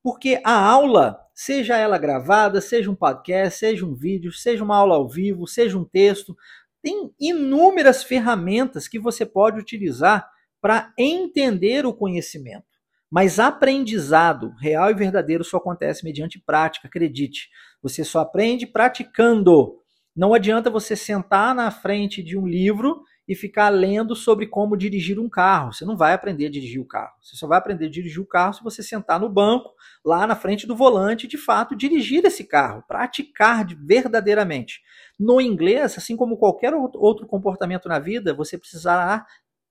Porque 0.00 0.40
a 0.44 0.52
aula, 0.52 1.18
seja 1.34 1.76
ela 1.76 1.98
gravada, 1.98 2.60
seja 2.60 2.88
um 2.88 2.94
podcast, 2.94 3.58
seja 3.58 3.84
um 3.84 3.92
vídeo, 3.92 4.30
seja 4.30 4.62
uma 4.62 4.76
aula 4.76 4.94
ao 4.94 5.08
vivo, 5.08 5.44
seja 5.48 5.76
um 5.76 5.84
texto, 5.84 6.36
tem 6.80 7.12
inúmeras 7.18 8.04
ferramentas 8.04 8.86
que 8.86 9.00
você 9.00 9.26
pode 9.26 9.58
utilizar 9.58 10.30
para 10.60 10.92
entender 10.96 11.84
o 11.84 11.92
conhecimento. 11.92 12.75
Mas 13.10 13.38
aprendizado 13.38 14.52
real 14.60 14.90
e 14.90 14.94
verdadeiro 14.94 15.44
só 15.44 15.58
acontece 15.58 16.04
mediante 16.04 16.38
prática, 16.38 16.88
acredite. 16.88 17.48
Você 17.82 18.04
só 18.04 18.20
aprende 18.20 18.66
praticando. 18.66 19.76
Não 20.14 20.34
adianta 20.34 20.70
você 20.70 20.96
sentar 20.96 21.54
na 21.54 21.70
frente 21.70 22.22
de 22.22 22.36
um 22.36 22.46
livro 22.46 23.02
e 23.28 23.34
ficar 23.34 23.68
lendo 23.68 24.14
sobre 24.14 24.46
como 24.46 24.76
dirigir 24.76 25.18
um 25.18 25.28
carro. 25.28 25.72
Você 25.72 25.84
não 25.84 25.96
vai 25.96 26.14
aprender 26.14 26.46
a 26.46 26.50
dirigir 26.50 26.80
o 26.80 26.86
carro. 26.86 27.12
Você 27.20 27.36
só 27.36 27.46
vai 27.46 27.58
aprender 27.58 27.86
a 27.86 27.90
dirigir 27.90 28.20
o 28.20 28.26
carro 28.26 28.54
se 28.54 28.62
você 28.62 28.82
sentar 28.82 29.18
no 29.20 29.28
banco, 29.28 29.72
lá 30.04 30.26
na 30.26 30.36
frente 30.36 30.66
do 30.66 30.76
volante, 30.76 31.26
de 31.26 31.36
fato 31.36 31.76
dirigir 31.76 32.24
esse 32.24 32.44
carro, 32.44 32.84
praticar 32.86 33.66
verdadeiramente. 33.84 34.80
No 35.18 35.40
inglês, 35.40 35.98
assim 35.98 36.16
como 36.16 36.38
qualquer 36.38 36.72
outro 36.74 37.26
comportamento 37.26 37.88
na 37.88 37.98
vida, 37.98 38.32
você 38.32 38.56
precisará 38.56 39.26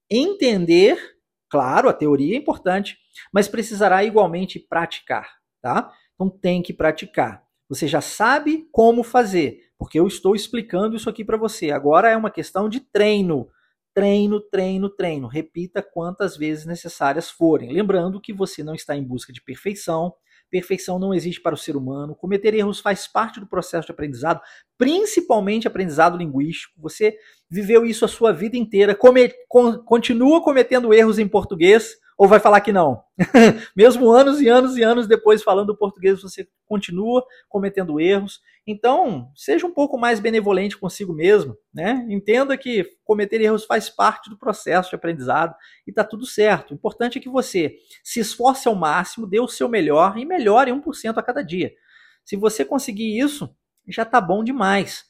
entender 0.10 1.15
Claro, 1.50 1.90
a 1.90 1.94
teoria 1.94 2.36
é 2.36 2.38
importante, 2.38 2.98
mas 3.32 3.48
precisará 3.48 4.04
igualmente 4.04 4.60
praticar, 4.60 5.30
tá? 5.62 5.92
Então 6.14 6.30
tem 6.30 6.62
que 6.62 6.74
praticar. 6.74 7.44
Você 7.70 7.88
já 7.88 8.02
sabe 8.02 8.68
como 8.72 9.04
fazer, 9.04 9.60
porque 9.78 10.00
eu 10.00 10.08
estou 10.08 10.36
explicando 10.36 10.96
isso 10.96 11.10
aqui 11.10 11.24
para 11.24 11.38
você. 11.38 11.72
Agora 11.72 12.10
é 12.10 12.18
uma 12.18 12.32
questão 12.32 12.70
de 12.70 12.80
treino. 12.80 13.50
Treino, 13.94 14.42
treino, 14.42 14.90
treino. 14.90 15.28
Repita 15.28 15.82
quantas 15.82 16.36
vezes 16.36 16.66
necessárias 16.66 17.30
forem. 17.30 17.72
Lembrando 17.72 18.20
que 18.20 18.34
você 18.34 18.64
não 18.64 18.76
está 18.76 18.96
em 18.96 19.04
busca 19.04 19.32
de 19.32 19.42
perfeição. 19.42 20.14
Perfeição 20.50 20.98
não 21.00 21.14
existe 21.14 21.42
para 21.42 21.56
o 21.56 21.58
ser 21.58 21.76
humano. 21.76 22.16
Cometer 22.16 22.54
erros 22.54 22.80
faz 22.80 23.08
parte 23.08 23.40
do 23.40 23.48
processo 23.48 23.88
de 23.88 23.92
aprendizado, 23.92 24.42
principalmente 24.78 25.68
aprendizado 25.68 26.18
linguístico. 26.18 26.74
Você 26.82 27.18
viveu 27.50 27.86
isso 27.86 28.06
a 28.06 28.08
sua 28.08 28.32
vida 28.32 28.58
inteira, 28.58 28.96
come, 28.96 29.32
con, 29.48 29.80
continua 29.80 30.44
cometendo 30.44 30.94
erros 30.94 31.20
em 31.20 31.28
português 31.28 31.98
ou 32.18 32.28
vai 32.28 32.40
falar 32.40 32.62
que 32.62 32.72
não? 32.72 33.04
Mesmo 33.76 34.10
anos 34.10 34.40
e 34.40 34.48
anos 34.48 34.78
e 34.78 34.84
anos 34.84 35.08
depois 35.08 35.44
falando 35.44 35.76
português, 35.76 36.22
você 36.22 36.48
continua 36.66 37.26
cometendo 37.50 38.00
erros. 38.00 38.42
Então, 38.66 39.32
seja 39.36 39.68
um 39.68 39.74
pouco 39.74 39.98
mais 39.98 40.20
benevolente 40.20 40.78
consigo 40.78 41.14
mesmo, 41.14 41.56
né? 41.74 42.06
Entenda 42.10 42.58
que 42.58 42.84
cometer 43.04 43.40
erros 43.42 43.66
faz 43.66 43.90
parte 43.90 44.30
do 44.30 44.38
processo 44.38 44.90
de 44.90 44.96
aprendizado 44.96 45.54
e 45.86 45.92
tá 45.92 46.04
tudo 46.04 46.26
certo. 46.26 46.72
O 46.72 46.74
importante 46.74 47.20
é 47.20 47.22
que 47.22 47.30
você 47.30 47.76
se 48.04 48.20
esforce 48.20 48.68
ao 48.68 48.76
máximo, 48.76 49.28
dê 49.28 49.40
o 49.40 49.48
seu 49.48 49.70
melhor 49.70 50.18
e 50.18 50.26
melhore 50.26 50.72
1% 50.72 51.18
a 51.18 51.22
cada 51.22 51.44
dia. 51.44 51.72
Se 52.24 52.36
você 52.36 52.66
conseguir 52.66 53.20
isso, 53.20 53.56
já 53.88 54.04
tá 54.04 54.20
bom 54.20 54.44
demais. 54.44 55.06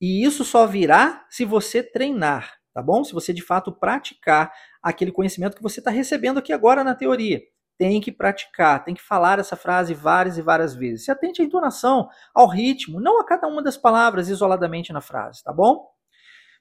E 0.00 0.24
isso 0.24 0.44
só 0.44 0.66
virá 0.66 1.26
se 1.28 1.44
você 1.44 1.82
treinar, 1.82 2.54
tá 2.72 2.82
bom? 2.82 3.02
Se 3.02 3.12
você 3.12 3.32
de 3.32 3.42
fato 3.42 3.72
praticar 3.72 4.52
aquele 4.86 5.10
conhecimento 5.10 5.56
que 5.56 5.62
você 5.62 5.80
está 5.80 5.90
recebendo 5.90 6.38
aqui 6.38 6.52
agora 6.52 6.84
na 6.84 6.94
teoria. 6.94 7.42
Tem 7.76 8.00
que 8.00 8.12
praticar, 8.12 8.84
tem 8.84 8.94
que 8.94 9.02
falar 9.02 9.40
essa 9.40 9.56
frase 9.56 9.92
várias 9.92 10.38
e 10.38 10.42
várias 10.42 10.76
vezes. 10.76 11.04
Se 11.04 11.10
atente 11.10 11.42
à 11.42 11.44
entonação, 11.44 12.08
ao 12.32 12.46
ritmo, 12.46 13.00
não 13.00 13.20
a 13.20 13.24
cada 13.24 13.48
uma 13.48 13.60
das 13.60 13.76
palavras 13.76 14.28
isoladamente 14.28 14.92
na 14.92 15.00
frase, 15.00 15.42
tá 15.42 15.52
bom? 15.52 15.88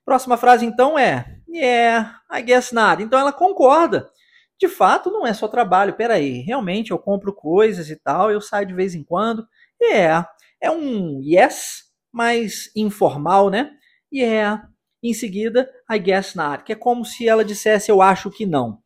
Próxima 0.04 0.38
frase 0.38 0.66
então 0.66 0.98
é 0.98 1.40
Yeah, 1.48 2.20
I 2.32 2.42
guess 2.42 2.72
not. 2.72 3.02
Então 3.02 3.20
ela 3.20 3.32
concorda. 3.32 4.10
De 4.60 4.68
fato, 4.68 5.12
não 5.12 5.26
é 5.26 5.34
só 5.34 5.48
trabalho. 5.48 5.94
Peraí, 5.94 6.42
realmente 6.42 6.90
eu 6.90 6.98
compro 6.98 7.32
coisas 7.32 7.92
e 7.92 7.96
tal, 7.96 8.32
eu 8.32 8.42
saio 8.42 8.66
de 8.66 8.74
vez 8.74 8.96
em 8.96 9.04
quando. 9.04 9.48
Yeah, 9.80 10.28
é 10.60 10.72
um 10.72 11.22
yes, 11.24 11.84
mais 12.12 12.72
informal, 12.76 13.52
né? 13.52 13.72
Yeah. 14.12 14.68
Em 15.08 15.14
seguida, 15.14 15.70
I 15.88 16.00
guess 16.00 16.34
not, 16.34 16.64
que 16.64 16.74
é 16.74 16.76
como 16.76 17.06
se 17.06 17.30
ela 17.30 17.46
dissesse 17.46 17.92
eu 17.92 18.02
acho 18.02 18.32
que 18.32 18.44
não. 18.44 18.80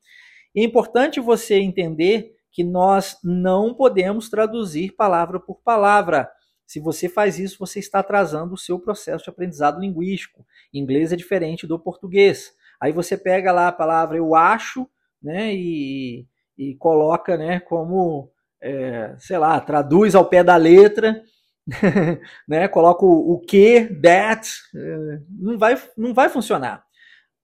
É 0.54 0.62
importante 0.62 1.22
você 1.22 1.56
entender 1.56 2.36
que 2.52 2.62
nós 2.62 3.18
não 3.24 3.74
podemos 3.74 4.30
traduzir 4.30 4.98
palavra 4.98 5.40
por 5.40 5.62
palavra. 5.62 6.30
Se 6.66 6.78
você 6.78 7.08
faz 7.08 7.40
isso, 7.40 7.56
você 7.58 7.80
está 7.80 8.00
atrasando 8.00 8.54
o 8.54 8.58
seu 8.58 8.78
processo 8.78 9.24
de 9.24 9.30
aprendizado 9.30 9.80
linguístico. 9.80 10.46
Inglês 10.74 11.14
é 11.14 11.16
diferente 11.16 11.66
do 11.66 11.80
português. 11.80 12.52
Aí 12.82 12.92
você 12.92 13.18
pega 13.18 13.54
lá 13.54 13.70
a 13.70 13.72
palavra 13.72 14.18
eu 14.18 14.36
acho, 14.36 14.90
né, 15.24 15.56
e, 15.56 16.28
e 16.58 16.76
coloca, 16.76 17.38
né, 17.38 17.62
como, 17.62 18.30
é, 18.62 19.16
sei 19.20 19.38
lá, 19.38 19.58
traduz 19.62 20.16
ao 20.16 20.26
pé 20.26 20.44
da 20.44 20.58
letra, 20.58 21.24
né, 22.48 22.68
coloca 22.68 23.06
o, 23.06 23.34
o 23.34 23.40
que, 23.40 23.88
that, 24.02 24.50
é, 24.76 25.22
não 25.30 25.58
vai, 25.58 25.82
não 25.98 26.14
vai 26.14 26.30
funcionar. 26.30 26.84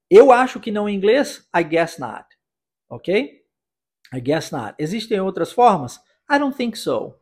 Eu 0.09 0.31
acho 0.31 0.59
que 0.59 0.71
não 0.71 0.87
em 0.87 0.95
inglês, 0.95 1.47
I 1.55 1.63
guess 1.63 1.97
not, 1.97 2.25
ok? 2.89 3.43
I 4.13 4.21
guess 4.21 4.51
not. 4.51 4.75
Existem 4.77 5.19
outras 5.19 5.51
formas? 5.51 5.99
I 6.29 6.39
don't 6.39 6.55
think 6.55 6.77
so. 6.77 7.15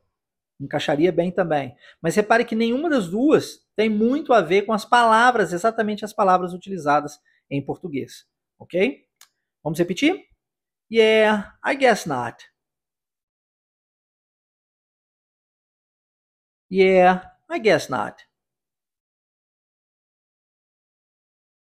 Encaixaria 0.59 1.11
bem 1.11 1.31
também. 1.31 1.75
Mas 2.01 2.15
repare 2.15 2.45
que 2.45 2.55
nenhuma 2.55 2.89
das 2.89 3.09
duas 3.09 3.59
tem 3.75 3.89
muito 3.89 4.33
a 4.33 4.41
ver 4.41 4.63
com 4.63 4.73
as 4.73 4.85
palavras, 4.85 5.51
exatamente 5.51 6.05
as 6.05 6.13
palavras 6.13 6.53
utilizadas 6.53 7.19
em 7.49 7.63
português. 7.63 8.25
Ok? 8.59 9.05
Vamos 9.63 9.79
repetir? 9.79 10.25
Yeah, 10.91 11.55
I 11.65 11.75
guess 11.75 12.05
not. 12.05 12.52
Yeah, 16.73 17.21
I 17.51 17.59
guess 17.59 17.87
not. 17.87 18.23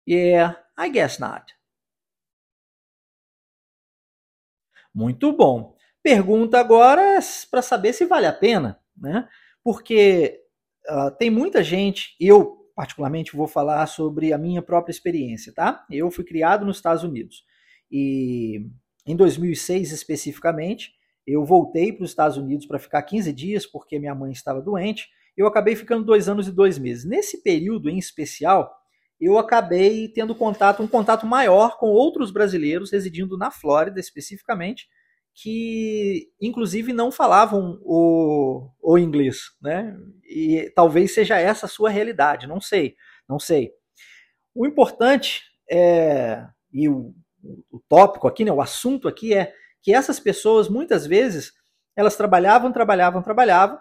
Yeah, 0.06 0.56
I 0.78 0.90
guess 0.90 1.20
not. 1.20 1.54
Muito 4.94 5.32
bom. 5.32 5.78
Pergunta 6.04 6.60
agora 6.60 7.18
para 7.50 7.62
saber 7.62 7.94
se 7.94 8.06
vale 8.06 8.26
a 8.26 8.34
pena, 8.34 8.78
né? 8.98 9.26
Porque 9.64 10.42
uh, 10.90 11.12
tem 11.12 11.30
muita 11.30 11.64
gente, 11.64 12.14
eu 12.20 12.70
particularmente 12.76 13.38
vou 13.38 13.48
falar 13.48 13.88
sobre 13.88 14.34
a 14.34 14.38
minha 14.38 14.62
própria 14.62 14.92
experiência, 14.92 15.54
tá? 15.54 15.86
Eu 15.90 16.12
fui 16.12 16.26
criado 16.26 16.66
nos 16.66 16.76
Estados 16.76 17.06
Unidos 17.06 17.46
e 17.90 18.68
em 19.06 19.16
2006 19.16 19.94
especificamente, 19.94 20.92
eu 21.32 21.46
voltei 21.46 21.92
para 21.92 22.04
os 22.04 22.10
Estados 22.10 22.38
Unidos 22.38 22.66
para 22.66 22.80
ficar 22.80 23.02
15 23.02 23.32
dias 23.34 23.66
porque 23.66 24.00
minha 24.00 24.16
mãe 24.16 24.32
estava 24.32 24.62
doente. 24.62 25.08
Eu 25.36 25.48
acabei 25.48 25.76
ficando 25.76 26.04
dois 26.04 26.28
anos 26.28 26.48
e 26.48 26.52
dois 26.52 26.78
meses. 26.78 27.06
Nesse 27.06 27.44
período 27.44 27.90
em 27.90 27.98
especial, 27.98 28.74
eu 29.20 29.38
acabei 29.38 30.08
tendo 30.08 30.34
contato, 30.34 30.82
um 30.82 30.88
contato 30.88 31.26
maior 31.26 31.78
com 31.78 31.88
outros 31.88 32.32
brasileiros 32.32 32.92
residindo 32.92 33.38
na 33.38 33.52
Flórida 33.52 34.00
especificamente, 34.00 34.88
que 35.34 36.30
inclusive 36.42 36.94
não 36.94 37.12
falavam 37.12 37.80
o, 37.84 38.70
o 38.82 38.98
inglês, 38.98 39.52
né? 39.62 39.98
E 40.24 40.72
talvez 40.76 41.14
seja 41.14 41.38
essa 41.38 41.66
a 41.66 41.70
sua 41.70 41.90
realidade, 41.90 42.48
não 42.48 42.60
sei, 42.60 42.96
não 43.28 43.40
sei. 43.40 43.72
O 44.56 44.66
importante 44.66 45.44
é, 45.70 46.46
e 46.74 46.90
o, 46.90 47.14
o 47.72 47.80
tópico 47.88 48.28
aqui, 48.28 48.44
né, 48.44 48.52
o 48.52 48.62
assunto 48.62 49.08
aqui 49.08 49.34
é 49.34 49.54
que 49.82 49.94
essas 49.94 50.20
pessoas 50.20 50.70
muitas 50.70 51.06
vezes 51.06 51.54
elas 51.96 52.16
trabalhavam, 52.16 52.72
trabalhavam, 52.72 53.22
trabalhavam, 53.22 53.78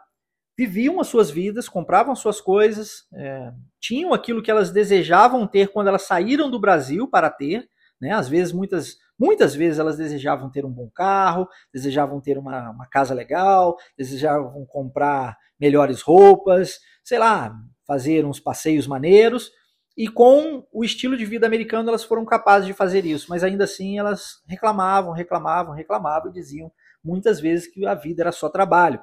viviam 0.56 1.00
as 1.00 1.06
suas 1.06 1.30
vidas, 1.30 1.68
compravam 1.68 2.12
as 2.12 2.18
suas 2.18 2.40
coisas, 2.40 3.04
é, 3.14 3.52
tinham 3.80 4.12
aquilo 4.12 4.42
que 4.42 4.50
elas 4.50 4.70
desejavam 4.70 5.46
ter 5.46 5.68
quando 5.68 5.88
elas 5.88 6.02
saíram 6.02 6.50
do 6.50 6.58
Brasil 6.58 7.06
para 7.08 7.30
ter, 7.30 7.68
né? 8.00 8.12
Às 8.12 8.28
vezes 8.28 8.52
muitas 8.52 8.96
Muitas 9.18 9.52
vezes 9.52 9.80
elas 9.80 9.96
desejavam 9.96 10.48
ter 10.48 10.64
um 10.64 10.70
bom 10.70 10.88
carro, 10.94 11.48
desejavam 11.74 12.20
ter 12.20 12.38
uma, 12.38 12.70
uma 12.70 12.86
casa 12.86 13.12
legal, 13.12 13.76
desejavam 13.96 14.64
comprar 14.66 15.36
melhores 15.58 16.00
roupas, 16.00 16.78
sei 17.02 17.18
lá, 17.18 17.52
fazer 17.84 18.24
uns 18.24 18.38
passeios 18.38 18.86
maneiros. 18.86 19.50
E 19.98 20.08
com 20.08 20.64
o 20.72 20.84
estilo 20.84 21.16
de 21.16 21.26
vida 21.26 21.46
americano 21.46 21.88
elas 21.88 22.04
foram 22.04 22.24
capazes 22.24 22.66
de 22.66 22.72
fazer 22.72 23.04
isso, 23.04 23.26
mas 23.28 23.42
ainda 23.42 23.64
assim 23.64 23.98
elas 23.98 24.40
reclamavam, 24.46 25.12
reclamavam, 25.12 25.74
reclamavam 25.74 26.30
e 26.30 26.34
diziam 26.34 26.70
muitas 27.04 27.40
vezes 27.40 27.66
que 27.66 27.84
a 27.84 27.94
vida 27.94 28.22
era 28.22 28.32
só 28.32 28.48
trabalho. 28.48 29.00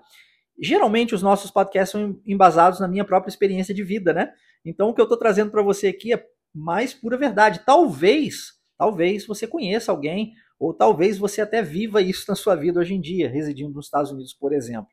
Geralmente 0.60 1.14
os 1.14 1.22
nossos 1.22 1.52
podcasts 1.52 1.92
são 1.92 2.20
embasados 2.26 2.80
na 2.80 2.88
minha 2.88 3.04
própria 3.04 3.30
experiência 3.30 3.76
de 3.76 3.84
vida, 3.84 4.14
né? 4.14 4.32
Então 4.64 4.90
o 4.90 4.94
que 4.94 5.02
eu 5.02 5.06
estou 5.06 5.20
trazendo 5.20 5.52
para 5.52 5.62
você 5.62 5.88
aqui 5.88 6.14
é 6.14 6.26
mais 6.54 6.94
pura 6.94 7.18
verdade. 7.18 7.62
Talvez 7.66 8.56
Talvez 8.78 9.26
você 9.26 9.48
conheça 9.48 9.92
alguém, 9.92 10.34
ou 10.60 10.74
talvez 10.74 11.18
você 11.18 11.42
até 11.42 11.62
viva 11.62 12.02
isso 12.02 12.26
na 12.28 12.36
sua 12.36 12.56
vida 12.56 12.80
hoje 12.80 12.94
em 12.94 13.02
dia, 13.02 13.30
residindo 13.30 13.74
nos 13.74 13.86
Estados 13.86 14.12
Unidos, 14.12 14.34
por 14.34 14.54
exemplo. 14.54 14.90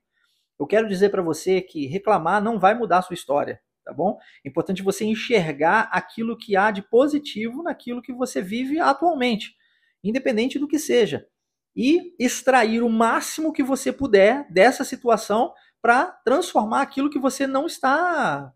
Eu 0.59 0.67
quero 0.67 0.88
dizer 0.88 1.11
para 1.11 1.23
você 1.23 1.61
que 1.61 1.87
reclamar 1.87 2.43
não 2.43 2.59
vai 2.59 2.75
mudar 2.75 2.99
a 2.99 3.03
sua 3.03 3.15
história, 3.15 3.61
tá 3.85 3.92
bom? 3.92 4.18
É 4.45 4.49
importante 4.49 4.83
você 4.83 5.05
enxergar 5.05 5.88
aquilo 5.92 6.37
que 6.37 6.57
há 6.57 6.71
de 6.71 6.83
positivo 6.83 7.62
naquilo 7.62 8.03
que 8.03 8.12
você 8.12 8.40
vive 8.40 8.79
atualmente, 8.79 9.55
independente 10.03 10.59
do 10.59 10.68
que 10.68 10.79
seja, 10.79 11.27
e 11.75 12.14
extrair 12.18 12.83
o 12.83 12.88
máximo 12.88 13.53
que 13.53 13.62
você 13.62 13.92
puder 13.92 14.47
dessa 14.53 14.85
situação 14.85 15.53
para 15.81 16.07
transformar 16.25 16.83
aquilo 16.83 17.11
que 17.11 17.18
você 17.18 17.47
não 17.47 17.66
está 17.66 18.53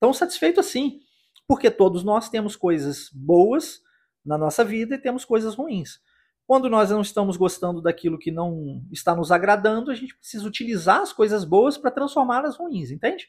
tão 0.00 0.12
satisfeito 0.12 0.60
assim. 0.60 1.00
Porque 1.46 1.70
todos 1.70 2.04
nós 2.04 2.28
temos 2.28 2.56
coisas 2.56 3.08
boas 3.12 3.80
na 4.24 4.36
nossa 4.36 4.64
vida 4.64 4.96
e 4.96 5.00
temos 5.00 5.24
coisas 5.24 5.54
ruins. 5.54 6.00
Quando 6.46 6.68
nós 6.68 6.90
não 6.90 7.00
estamos 7.00 7.36
gostando 7.36 7.80
daquilo 7.80 8.18
que 8.18 8.30
não 8.30 8.82
está 8.90 9.14
nos 9.14 9.30
agradando, 9.30 9.90
a 9.90 9.94
gente 9.94 10.16
precisa 10.16 10.46
utilizar 10.46 11.00
as 11.00 11.12
coisas 11.12 11.44
boas 11.44 11.78
para 11.78 11.90
transformá-las 11.90 12.56
ruins, 12.56 12.90
entende? 12.90 13.28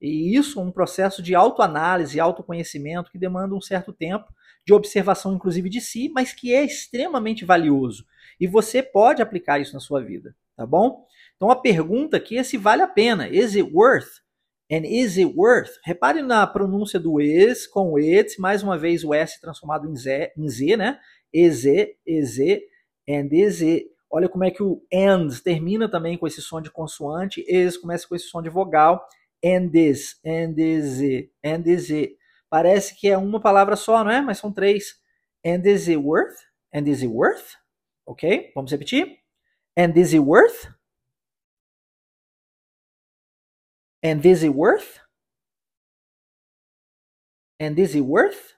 E 0.00 0.36
isso 0.36 0.60
é 0.60 0.62
um 0.62 0.72
processo 0.72 1.22
de 1.22 1.34
autoanálise, 1.34 2.18
autoconhecimento 2.18 3.10
que 3.10 3.18
demanda 3.18 3.54
um 3.54 3.60
certo 3.60 3.92
tempo 3.92 4.32
de 4.64 4.72
observação, 4.72 5.34
inclusive 5.34 5.68
de 5.68 5.80
si, 5.80 6.10
mas 6.14 6.32
que 6.32 6.54
é 6.54 6.64
extremamente 6.64 7.44
valioso. 7.44 8.04
E 8.38 8.46
você 8.46 8.82
pode 8.82 9.20
aplicar 9.20 9.60
isso 9.60 9.74
na 9.74 9.80
sua 9.80 10.02
vida, 10.02 10.34
tá 10.56 10.66
bom? 10.66 11.04
Então 11.36 11.50
a 11.50 11.56
pergunta 11.56 12.16
aqui 12.16 12.38
é 12.38 12.42
se 12.42 12.56
vale 12.56 12.82
a 12.82 12.86
pena. 12.88 13.28
Is 13.28 13.54
it 13.54 13.70
worth? 13.72 14.20
And 14.70 14.82
is 14.84 15.16
it 15.16 15.34
worth? 15.36 15.72
Repare 15.84 16.22
na 16.22 16.46
pronúncia 16.46 17.00
do 17.00 17.20
is 17.20 17.66
com 17.66 17.96
it, 17.96 18.40
mais 18.40 18.62
uma 18.62 18.78
vez 18.78 19.02
o 19.04 19.12
S 19.12 19.40
transformado 19.40 19.90
em 19.90 19.96
Z, 19.96 20.32
em 20.36 20.48
Z 20.48 20.76
né? 20.76 20.98
Is 21.32 21.64
it, 21.64 21.96
is 22.06 22.38
it, 22.38 22.64
and 23.08 23.28
is 23.32 23.60
it. 23.60 23.86
Olha 24.08 24.28
como 24.28 24.44
é 24.44 24.50
que 24.50 24.62
o 24.62 24.82
and 24.92 25.28
termina 25.42 25.88
também 25.88 26.16
com 26.16 26.26
esse 26.26 26.40
som 26.40 26.60
de 26.60 26.70
consoante, 26.70 27.44
is 27.48 27.76
começa 27.76 28.06
com 28.06 28.14
esse 28.14 28.26
som 28.26 28.42
de 28.42 28.48
vogal, 28.48 29.04
and 29.42 29.74
is, 29.74 30.16
and 30.24 30.58
is 30.58 31.00
it, 31.00 31.32
and 31.44 31.66
is 31.66 31.90
it. 31.90 32.16
Parece 32.50 32.94
que 32.94 33.08
é 33.08 33.16
uma 33.16 33.40
palavra 33.40 33.76
só, 33.76 34.02
não 34.04 34.10
é? 34.10 34.20
Mas 34.20 34.38
são 34.38 34.52
três. 34.52 35.00
And 35.44 35.62
is 35.64 35.88
it 35.88 35.96
worth? 35.96 36.36
And 36.74 36.88
is 36.88 37.02
it 37.02 37.08
worth? 37.08 37.56
Ok? 38.06 38.52
Vamos 38.54 38.70
repetir? 38.70 39.18
And 39.76 39.96
is 39.96 40.12
it 40.12 40.20
worth? 40.20 40.68
And 44.02 44.24
is 44.24 44.42
it 44.42 44.54
worth? 44.54 45.00
And 47.60 47.78
is 47.78 47.94
it 47.94 48.00
worth? 48.00 48.54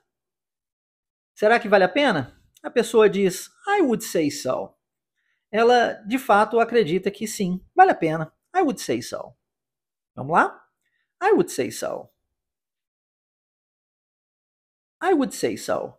Será 1.35 1.59
que 1.59 1.69
vale 1.69 1.85
a 1.85 1.89
pena? 1.89 2.41
A 2.63 2.71
pessoa 2.71 3.09
diz, 3.09 3.51
I 3.67 3.83
would 3.83 4.03
say 4.03 4.31
so. 4.31 4.77
Ela 5.51 5.95
de 6.07 6.19
fato 6.19 6.61
acredita 6.61 7.11
que 7.11 7.27
sim, 7.27 7.61
vale 7.75 7.91
a 7.91 7.95
pena. 7.95 8.33
I 8.55 8.63
would 8.63 8.81
say 8.81 9.03
so. 9.03 9.37
Vamos 10.15 10.33
lá? 10.33 10.62
I 11.23 11.33
would 11.33 11.51
say 11.51 11.71
so. 11.71 12.11
I 15.01 15.13
would 15.15 15.33
say 15.35 15.57
so. 15.57 15.97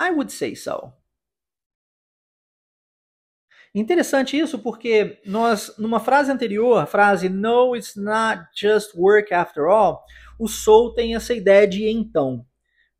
I 0.00 0.10
would 0.10 0.30
say 0.30 0.54
so. 0.54 0.92
Interessante 3.74 4.38
isso 4.38 4.58
porque 4.58 5.20
nós, 5.26 5.74
numa 5.78 6.00
frase 6.00 6.30
anterior, 6.32 6.78
a 6.78 6.86
frase 6.86 7.28
No, 7.28 7.76
it's 7.76 7.94
not 7.96 8.44
just 8.58 8.94
work 8.96 9.32
after 9.32 9.66
all, 9.68 10.02
o 10.38 10.48
soul 10.48 10.94
tem 10.94 11.14
essa 11.14 11.34
ideia 11.34 11.66
de 11.66 11.86
então. 11.88 12.44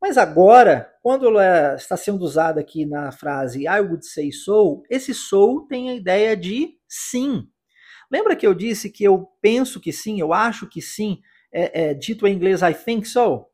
Mas 0.01 0.17
agora, 0.17 0.91
quando 1.03 1.27
ela 1.27 1.75
está 1.75 1.97
sendo 1.97 2.23
usada 2.23 2.61
aqui 2.61 2.85
na 2.85 3.11
frase 3.11 3.63
I 3.67 3.81
would 3.81 4.05
say 4.05 4.31
so, 4.31 4.83
esse 4.89 5.13
so 5.13 5.65
tem 5.69 5.89
a 5.91 5.95
ideia 5.95 6.35
de 6.37 6.75
sim. 6.87 7.47
Lembra 8.11 8.35
que 8.35 8.45
eu 8.45 8.53
disse 8.53 8.89
que 8.89 9.03
eu 9.03 9.29
penso 9.41 9.79
que 9.79 9.91
sim, 9.93 10.19
eu 10.19 10.33
acho 10.33 10.67
que 10.67 10.81
sim, 10.81 11.21
é, 11.51 11.89
é 11.89 11.93
dito 11.93 12.25
em 12.25 12.33
inglês 12.33 12.61
I 12.61 12.73
think 12.73 13.07
so? 13.07 13.45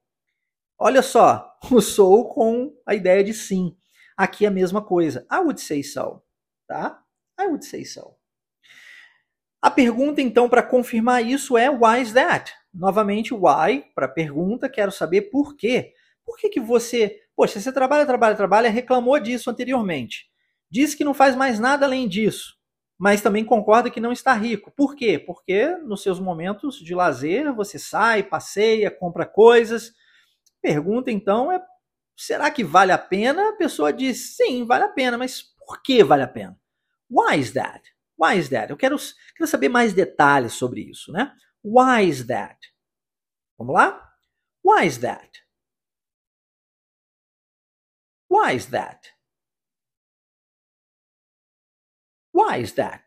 Olha 0.78 1.02
só, 1.02 1.54
o 1.72 1.82
so 1.82 2.26
com 2.26 2.74
a 2.86 2.94
ideia 2.96 3.24
de 3.24 3.34
sim. 3.34 3.76
Aqui 4.18 4.46
é 4.46 4.48
a 4.48 4.52
mesma 4.52 4.82
coisa. 4.82 5.28
I 5.32 5.40
would 5.40 5.60
say 5.60 5.84
so, 5.84 6.22
tá? 6.68 7.02
I 7.40 7.48
would 7.48 7.66
say 7.66 7.84
so. 7.84 8.16
A 9.62 9.72
pergunta, 9.72 10.22
então, 10.22 10.48
para 10.48 10.62
confirmar 10.62 11.26
isso 11.26 11.58
é 11.58 11.70
why 11.70 12.02
is 12.02 12.14
that? 12.14 12.54
Novamente, 12.74 13.34
why, 13.34 13.84
para 13.96 14.08
pergunta, 14.08 14.70
quero 14.70 14.92
saber 14.92 15.24
por 15.24 15.56
quê. 15.56 15.94
Por 16.24 16.38
que, 16.38 16.50
que 16.50 16.60
você, 16.60 17.20
poxa, 17.36 17.60
você 17.60 17.72
trabalha, 17.72 18.06
trabalha, 18.06 18.36
trabalha, 18.36 18.70
reclamou 18.70 19.20
disso 19.20 19.50
anteriormente. 19.50 20.28
Diz 20.70 20.94
que 20.94 21.04
não 21.04 21.14
faz 21.14 21.36
mais 21.36 21.60
nada 21.60 21.86
além 21.86 22.08
disso, 22.08 22.56
mas 22.98 23.22
também 23.22 23.44
concorda 23.44 23.90
que 23.90 24.00
não 24.00 24.12
está 24.12 24.34
rico. 24.34 24.72
Por 24.72 24.96
quê? 24.96 25.20
Porque 25.20 25.68
nos 25.78 26.02
seus 26.02 26.20
momentos 26.20 26.78
de 26.80 26.96
lazer 26.96 27.54
você 27.54 27.78
sai, 27.78 28.24
passeia, 28.24 28.90
compra 28.90 29.26
coisas. 29.26 29.94
Pergunta 30.62 31.12
então 31.12 31.52
é: 31.52 31.62
será 32.16 32.50
que 32.50 32.64
vale 32.64 32.92
a 32.92 32.98
pena? 32.98 33.50
A 33.50 33.54
pessoa 33.54 33.92
diz: 33.92 34.36
sim, 34.36 34.66
vale 34.66 34.86
a 34.86 34.90
pena, 34.90 35.18
mas 35.18 35.42
por 35.42 35.82
que 35.82 36.04
vale 36.04 36.24
a 36.24 36.28
pena? 36.28 36.58
Why 37.10 37.40
is 37.40 37.52
that? 37.54 37.84
Why 38.18 38.38
is 38.40 38.50
that? 38.50 38.72
Eu 38.72 38.78
quero, 38.78 38.98
quero 39.36 39.48
saber 39.48 39.70
mais 39.70 39.94
detalhes 39.94 40.54
sobre 40.54 40.82
isso, 40.82 41.12
né? 41.12 41.34
Why 41.64 42.08
is 42.08 42.26
that? 42.28 42.58
Vamos 43.58 43.74
lá? 43.74 44.14
Why 44.64 44.88
is 44.88 44.98
that? 45.00 45.44
Why 48.30 48.56
is 48.56 48.68
that? 48.68 49.15
Why 52.36 52.60
is 52.60 52.74
that? 52.74 53.02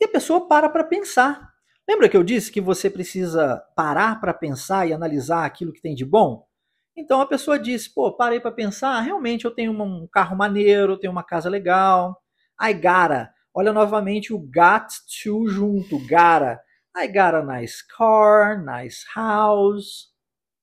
E 0.00 0.06
a 0.06 0.08
pessoa 0.08 0.48
para 0.48 0.70
para 0.70 0.84
pensar. 0.84 1.52
Lembra 1.86 2.08
que 2.08 2.16
eu 2.16 2.24
disse 2.24 2.50
que 2.50 2.62
você 2.62 2.88
precisa 2.88 3.62
parar 3.76 4.18
para 4.18 4.32
pensar 4.32 4.88
e 4.88 4.94
analisar 4.94 5.44
aquilo 5.44 5.70
que 5.70 5.82
tem 5.82 5.94
de 5.94 6.02
bom? 6.02 6.48
Então 6.96 7.20
a 7.20 7.26
pessoa 7.26 7.58
diz: 7.58 7.86
pô, 7.86 8.16
parei 8.16 8.40
para 8.40 8.50
pensar, 8.50 8.98
realmente 9.00 9.44
eu 9.44 9.50
tenho 9.50 9.70
um 9.72 10.08
carro 10.10 10.34
maneiro, 10.34 10.98
tenho 10.98 11.12
uma 11.12 11.22
casa 11.22 11.50
legal. 11.50 12.18
I 12.58 12.72
gotta. 12.72 13.30
Olha 13.52 13.70
novamente 13.70 14.32
o 14.32 14.38
got 14.38 14.88
to 15.22 15.46
junto, 15.46 15.98
gotta. 16.08 16.58
I 16.96 17.06
got 17.06 17.34
a 17.34 17.42
nice 17.42 17.86
car, 17.86 18.64
nice 18.64 19.04
house. 19.14 20.08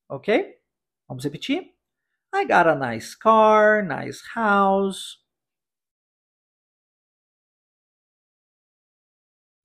Ok? 0.09 0.55
Vamos 1.07 1.23
repetir? 1.23 1.71
I 2.33 2.45
got 2.45 2.65
a 2.65 2.73
nice 2.73 3.15
car, 3.15 3.83
nice 3.83 4.23
house. 4.33 5.26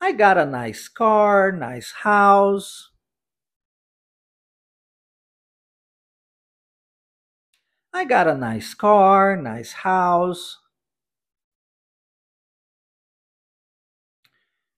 I 0.02 0.10
got 0.10 0.36
a 0.36 0.44
nice 0.44 0.88
car, 0.88 1.52
nice 1.52 1.92
house. 1.92 2.90
I 7.94 8.04
got 8.04 8.26
a 8.26 8.34
nice 8.34 8.74
car, 8.74 9.36
nice 9.36 9.72
house. 9.72 10.58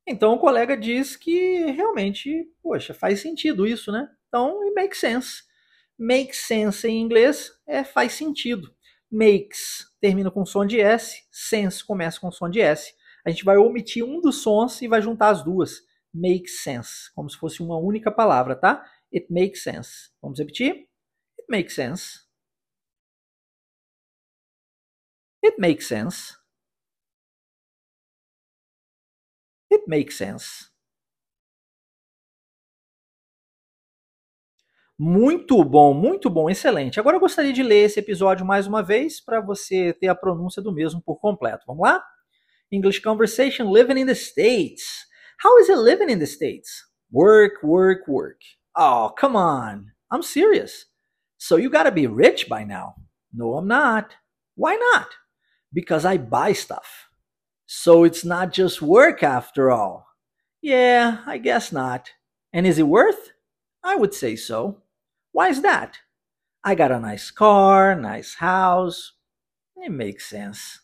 Então 0.07 0.35
o 0.35 0.39
colega 0.39 0.77
diz 0.77 1.17
que 1.17 1.71
realmente, 1.73 2.45
poxa, 2.63 2.93
faz 2.93 3.21
sentido 3.21 3.67
isso, 3.67 3.91
né? 3.91 4.07
Então, 4.29 4.63
it 4.65 4.75
makes 4.75 4.99
sense. 5.01 5.43
Makes 5.99 6.37
sense 6.41 6.87
em 6.87 7.01
inglês 7.01 7.51
é 7.67 7.83
faz 7.83 8.13
sentido. 8.13 8.71
Makes 9.11 9.87
termina 10.03 10.31
com 10.31 10.45
som 10.45 10.67
de 10.67 10.79
S, 10.81 11.25
sense 11.31 11.83
começa 11.83 12.21
com 12.21 12.31
som 12.31 12.51
de 12.51 12.61
S 12.61 12.93
a 13.25 13.31
gente 13.31 13.45
vai 13.45 13.57
omitir 13.57 14.05
um 14.05 14.21
dos 14.21 14.43
sons 14.43 14.81
e 14.83 14.89
vai 14.89 15.01
juntar 15.03 15.31
as 15.31 15.43
duas. 15.45 15.81
Makes 16.13 16.63
sense, 16.63 17.13
como 17.15 17.29
se 17.29 17.37
fosse 17.39 17.63
uma 17.63 17.77
única 17.79 18.11
palavra, 18.11 18.55
tá? 18.57 18.85
It 19.13 19.27
makes 19.33 19.63
sense. 19.63 20.11
Vamos 20.23 20.39
repetir? 20.39 20.73
It 21.39 21.47
makes 21.51 21.75
sense. 21.75 22.21
It 25.45 25.61
makes 25.61 25.87
sense. 25.87 26.37
It 29.71 29.83
makes 29.87 30.17
sense. 30.17 30.71
Muito 34.99 35.63
bom, 35.65 35.93
muito 35.93 36.31
bom, 36.31 36.49
excelente. 36.49 37.01
Agora 37.01 37.17
eu 37.17 37.21
gostaria 37.21 37.53
de 37.53 37.63
ler 37.65 37.85
esse 37.87 37.99
episódio 37.99 38.47
mais 38.47 38.67
uma 38.67 38.81
vez 38.83 39.21
para 39.21 39.41
você 39.41 39.93
ter 39.93 40.07
a 40.09 40.15
pronúncia 40.15 40.63
do 40.63 40.73
mesmo 40.73 41.03
por 41.03 41.17
completo. 41.19 41.65
Vamos 41.67 41.83
lá? 41.83 42.01
English 42.71 43.01
conversation 43.03 43.67
living 43.67 43.99
in 43.99 44.07
the 44.07 44.15
States. 44.15 45.07
How 45.39 45.57
is 45.59 45.69
it 45.69 45.79
living 45.79 46.11
in 46.11 46.19
the 46.19 46.27
States? 46.27 46.85
Work, 47.11 47.63
work, 47.63 48.09
work. 48.09 48.41
Oh, 48.77 49.13
come 49.17 49.37
on. 49.37 49.93
I'm 50.11 50.23
serious. 50.23 50.87
So 51.39 51.57
you 51.57 51.71
gotta 51.71 51.93
be 51.93 52.07
rich 52.07 52.49
by 52.49 52.65
now. 52.65 52.95
No, 53.33 53.55
I'm 53.55 53.69
not. 53.69 54.15
Why 54.57 54.77
not? 54.77 55.09
Because 55.73 56.05
I 56.05 56.17
buy 56.17 56.53
stuff. 56.53 57.09
So 57.67 58.05
it's 58.05 58.25
not 58.25 58.53
just 58.53 58.83
work 58.83 59.23
after 59.23 59.71
all. 59.71 60.07
Yeah, 60.63 61.19
I 61.27 61.39
guess 61.39 61.73
not. 61.73 62.13
And 62.53 62.67
is 62.67 62.79
it 62.79 62.89
worth? 62.89 63.33
I 63.83 63.97
would 63.97 64.15
say 64.15 64.37
so. 64.37 64.83
Why 65.33 65.49
is 65.49 65.63
that? 65.63 65.99
I 66.63 66.75
got 66.75 66.93
a 66.93 67.01
nice 67.01 67.31
car, 67.31 67.95
nice 67.95 68.35
house. 68.37 69.13
It 69.77 69.91
makes 69.91 70.27
sense. 70.31 70.81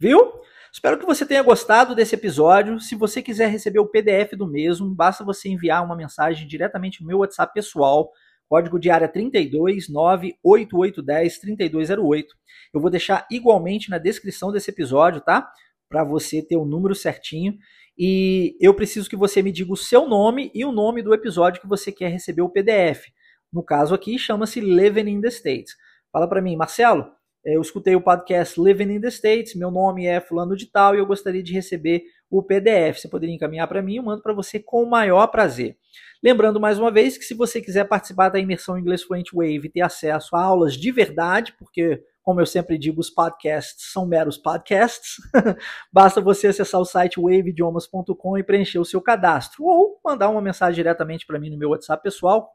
Viu? 0.00 0.32
Espero 0.74 0.98
que 0.98 1.06
você 1.06 1.24
tenha 1.24 1.40
gostado 1.40 1.94
desse 1.94 2.16
episódio. 2.16 2.80
Se 2.80 2.96
você 2.96 3.22
quiser 3.22 3.46
receber 3.46 3.78
o 3.78 3.86
PDF 3.86 4.32
do 4.36 4.44
mesmo, 4.44 4.92
basta 4.92 5.22
você 5.22 5.48
enviar 5.48 5.84
uma 5.84 5.94
mensagem 5.94 6.48
diretamente 6.48 7.00
no 7.00 7.06
meu 7.06 7.18
WhatsApp 7.18 7.54
pessoal, 7.54 8.10
código 8.48 8.76
de 8.80 8.90
área 8.90 9.06
32 9.06 9.88
98810 9.88 11.38
3208. 11.38 12.34
Eu 12.74 12.80
vou 12.80 12.90
deixar 12.90 13.24
igualmente 13.30 13.88
na 13.88 13.98
descrição 13.98 14.50
desse 14.50 14.68
episódio, 14.68 15.20
tá? 15.20 15.48
Para 15.88 16.02
você 16.02 16.42
ter 16.42 16.56
o 16.56 16.64
número 16.64 16.92
certinho. 16.92 17.56
E 17.96 18.56
eu 18.60 18.74
preciso 18.74 19.08
que 19.08 19.14
você 19.14 19.42
me 19.42 19.52
diga 19.52 19.72
o 19.72 19.76
seu 19.76 20.08
nome 20.08 20.50
e 20.52 20.64
o 20.64 20.72
nome 20.72 21.02
do 21.02 21.14
episódio 21.14 21.60
que 21.60 21.68
você 21.68 21.92
quer 21.92 22.08
receber 22.08 22.42
o 22.42 22.50
PDF. 22.50 23.12
No 23.52 23.62
caso 23.62 23.94
aqui, 23.94 24.18
chama-se 24.18 24.58
Living 24.58 25.08
in 25.08 25.20
the 25.20 25.28
States. 25.28 25.76
Fala 26.10 26.28
para 26.28 26.42
mim, 26.42 26.56
Marcelo, 26.56 27.12
eu 27.44 27.60
escutei 27.60 27.94
o 27.94 28.00
podcast 28.00 28.60
Living 28.60 28.94
in 28.94 29.00
the 29.00 29.08
States, 29.08 29.54
meu 29.54 29.70
nome 29.70 30.06
é 30.06 30.20
fulano 30.20 30.56
de 30.56 30.66
tal 30.66 30.94
e 30.94 30.98
eu 30.98 31.06
gostaria 31.06 31.42
de 31.42 31.52
receber 31.52 32.02
o 32.30 32.42
PDF. 32.42 33.00
Você 33.00 33.08
poderia 33.08 33.34
encaminhar 33.34 33.68
para 33.68 33.82
mim, 33.82 33.96
eu 33.96 34.02
mando 34.02 34.22
para 34.22 34.32
você 34.32 34.58
com 34.58 34.82
o 34.82 34.88
maior 34.90 35.26
prazer. 35.26 35.76
Lembrando 36.22 36.58
mais 36.58 36.78
uma 36.78 36.90
vez 36.90 37.18
que 37.18 37.24
se 37.24 37.34
você 37.34 37.60
quiser 37.60 37.84
participar 37.84 38.30
da 38.30 38.38
imersão 38.38 38.78
Inglês 38.78 39.02
Fluent 39.02 39.30
Wave 39.32 39.60
e 39.64 39.68
ter 39.68 39.82
acesso 39.82 40.34
a 40.34 40.42
aulas 40.42 40.74
de 40.74 40.90
verdade, 40.90 41.54
porque 41.58 42.02
como 42.24 42.40
eu 42.40 42.46
sempre 42.46 42.78
digo, 42.78 43.02
os 43.02 43.10
podcasts 43.10 43.92
são 43.92 44.06
meros 44.06 44.38
podcasts. 44.38 45.16
Basta 45.92 46.22
você 46.22 46.46
acessar 46.46 46.80
o 46.80 46.84
site 46.86 47.20
waveidiomas.com 47.20 48.38
e 48.38 48.42
preencher 48.42 48.78
o 48.78 48.84
seu 48.84 49.02
cadastro 49.02 49.64
ou 49.64 50.00
mandar 50.02 50.30
uma 50.30 50.40
mensagem 50.40 50.76
diretamente 50.76 51.26
para 51.26 51.38
mim 51.38 51.50
no 51.50 51.58
meu 51.58 51.68
WhatsApp 51.68 52.02
pessoal, 52.02 52.50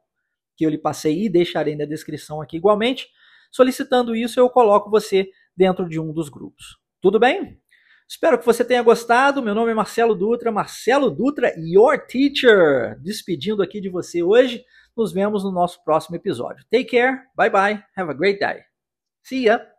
que 0.57 0.65
eu 0.65 0.71
lhe 0.71 0.77
passei 0.79 1.23
e 1.23 1.29
deixarei 1.29 1.75
na 1.75 1.85
descrição 1.85 2.41
aqui 2.41 2.57
igualmente. 2.57 3.07
Solicitando 3.51 4.15
isso, 4.15 4.39
eu 4.39 4.49
coloco 4.49 4.89
você 4.89 5.29
dentro 5.55 5.87
de 5.87 5.99
um 5.99 6.13
dos 6.13 6.29
grupos. 6.29 6.77
Tudo 7.01 7.19
bem? 7.19 7.59
Espero 8.07 8.39
que 8.39 8.45
você 8.45 8.65
tenha 8.65 8.81
gostado. 8.81 9.41
Meu 9.41 9.53
nome 9.53 9.71
é 9.71 9.73
Marcelo 9.73 10.15
Dutra, 10.15 10.51
Marcelo 10.51 11.11
Dutra, 11.11 11.53
your 11.57 11.99
teacher. 12.07 12.99
Despedindo 13.01 13.61
aqui 13.61 13.79
de 13.79 13.89
você 13.89 14.23
hoje. 14.23 14.63
Nos 14.97 15.13
vemos 15.13 15.43
no 15.43 15.51
nosso 15.51 15.83
próximo 15.83 16.15
episódio. 16.15 16.65
Take 16.71 16.85
care, 16.85 17.21
bye 17.35 17.49
bye, 17.49 17.83
have 17.95 18.09
a 18.09 18.13
great 18.13 18.39
day. 18.39 18.63
See 19.23 19.45
ya! 19.45 19.78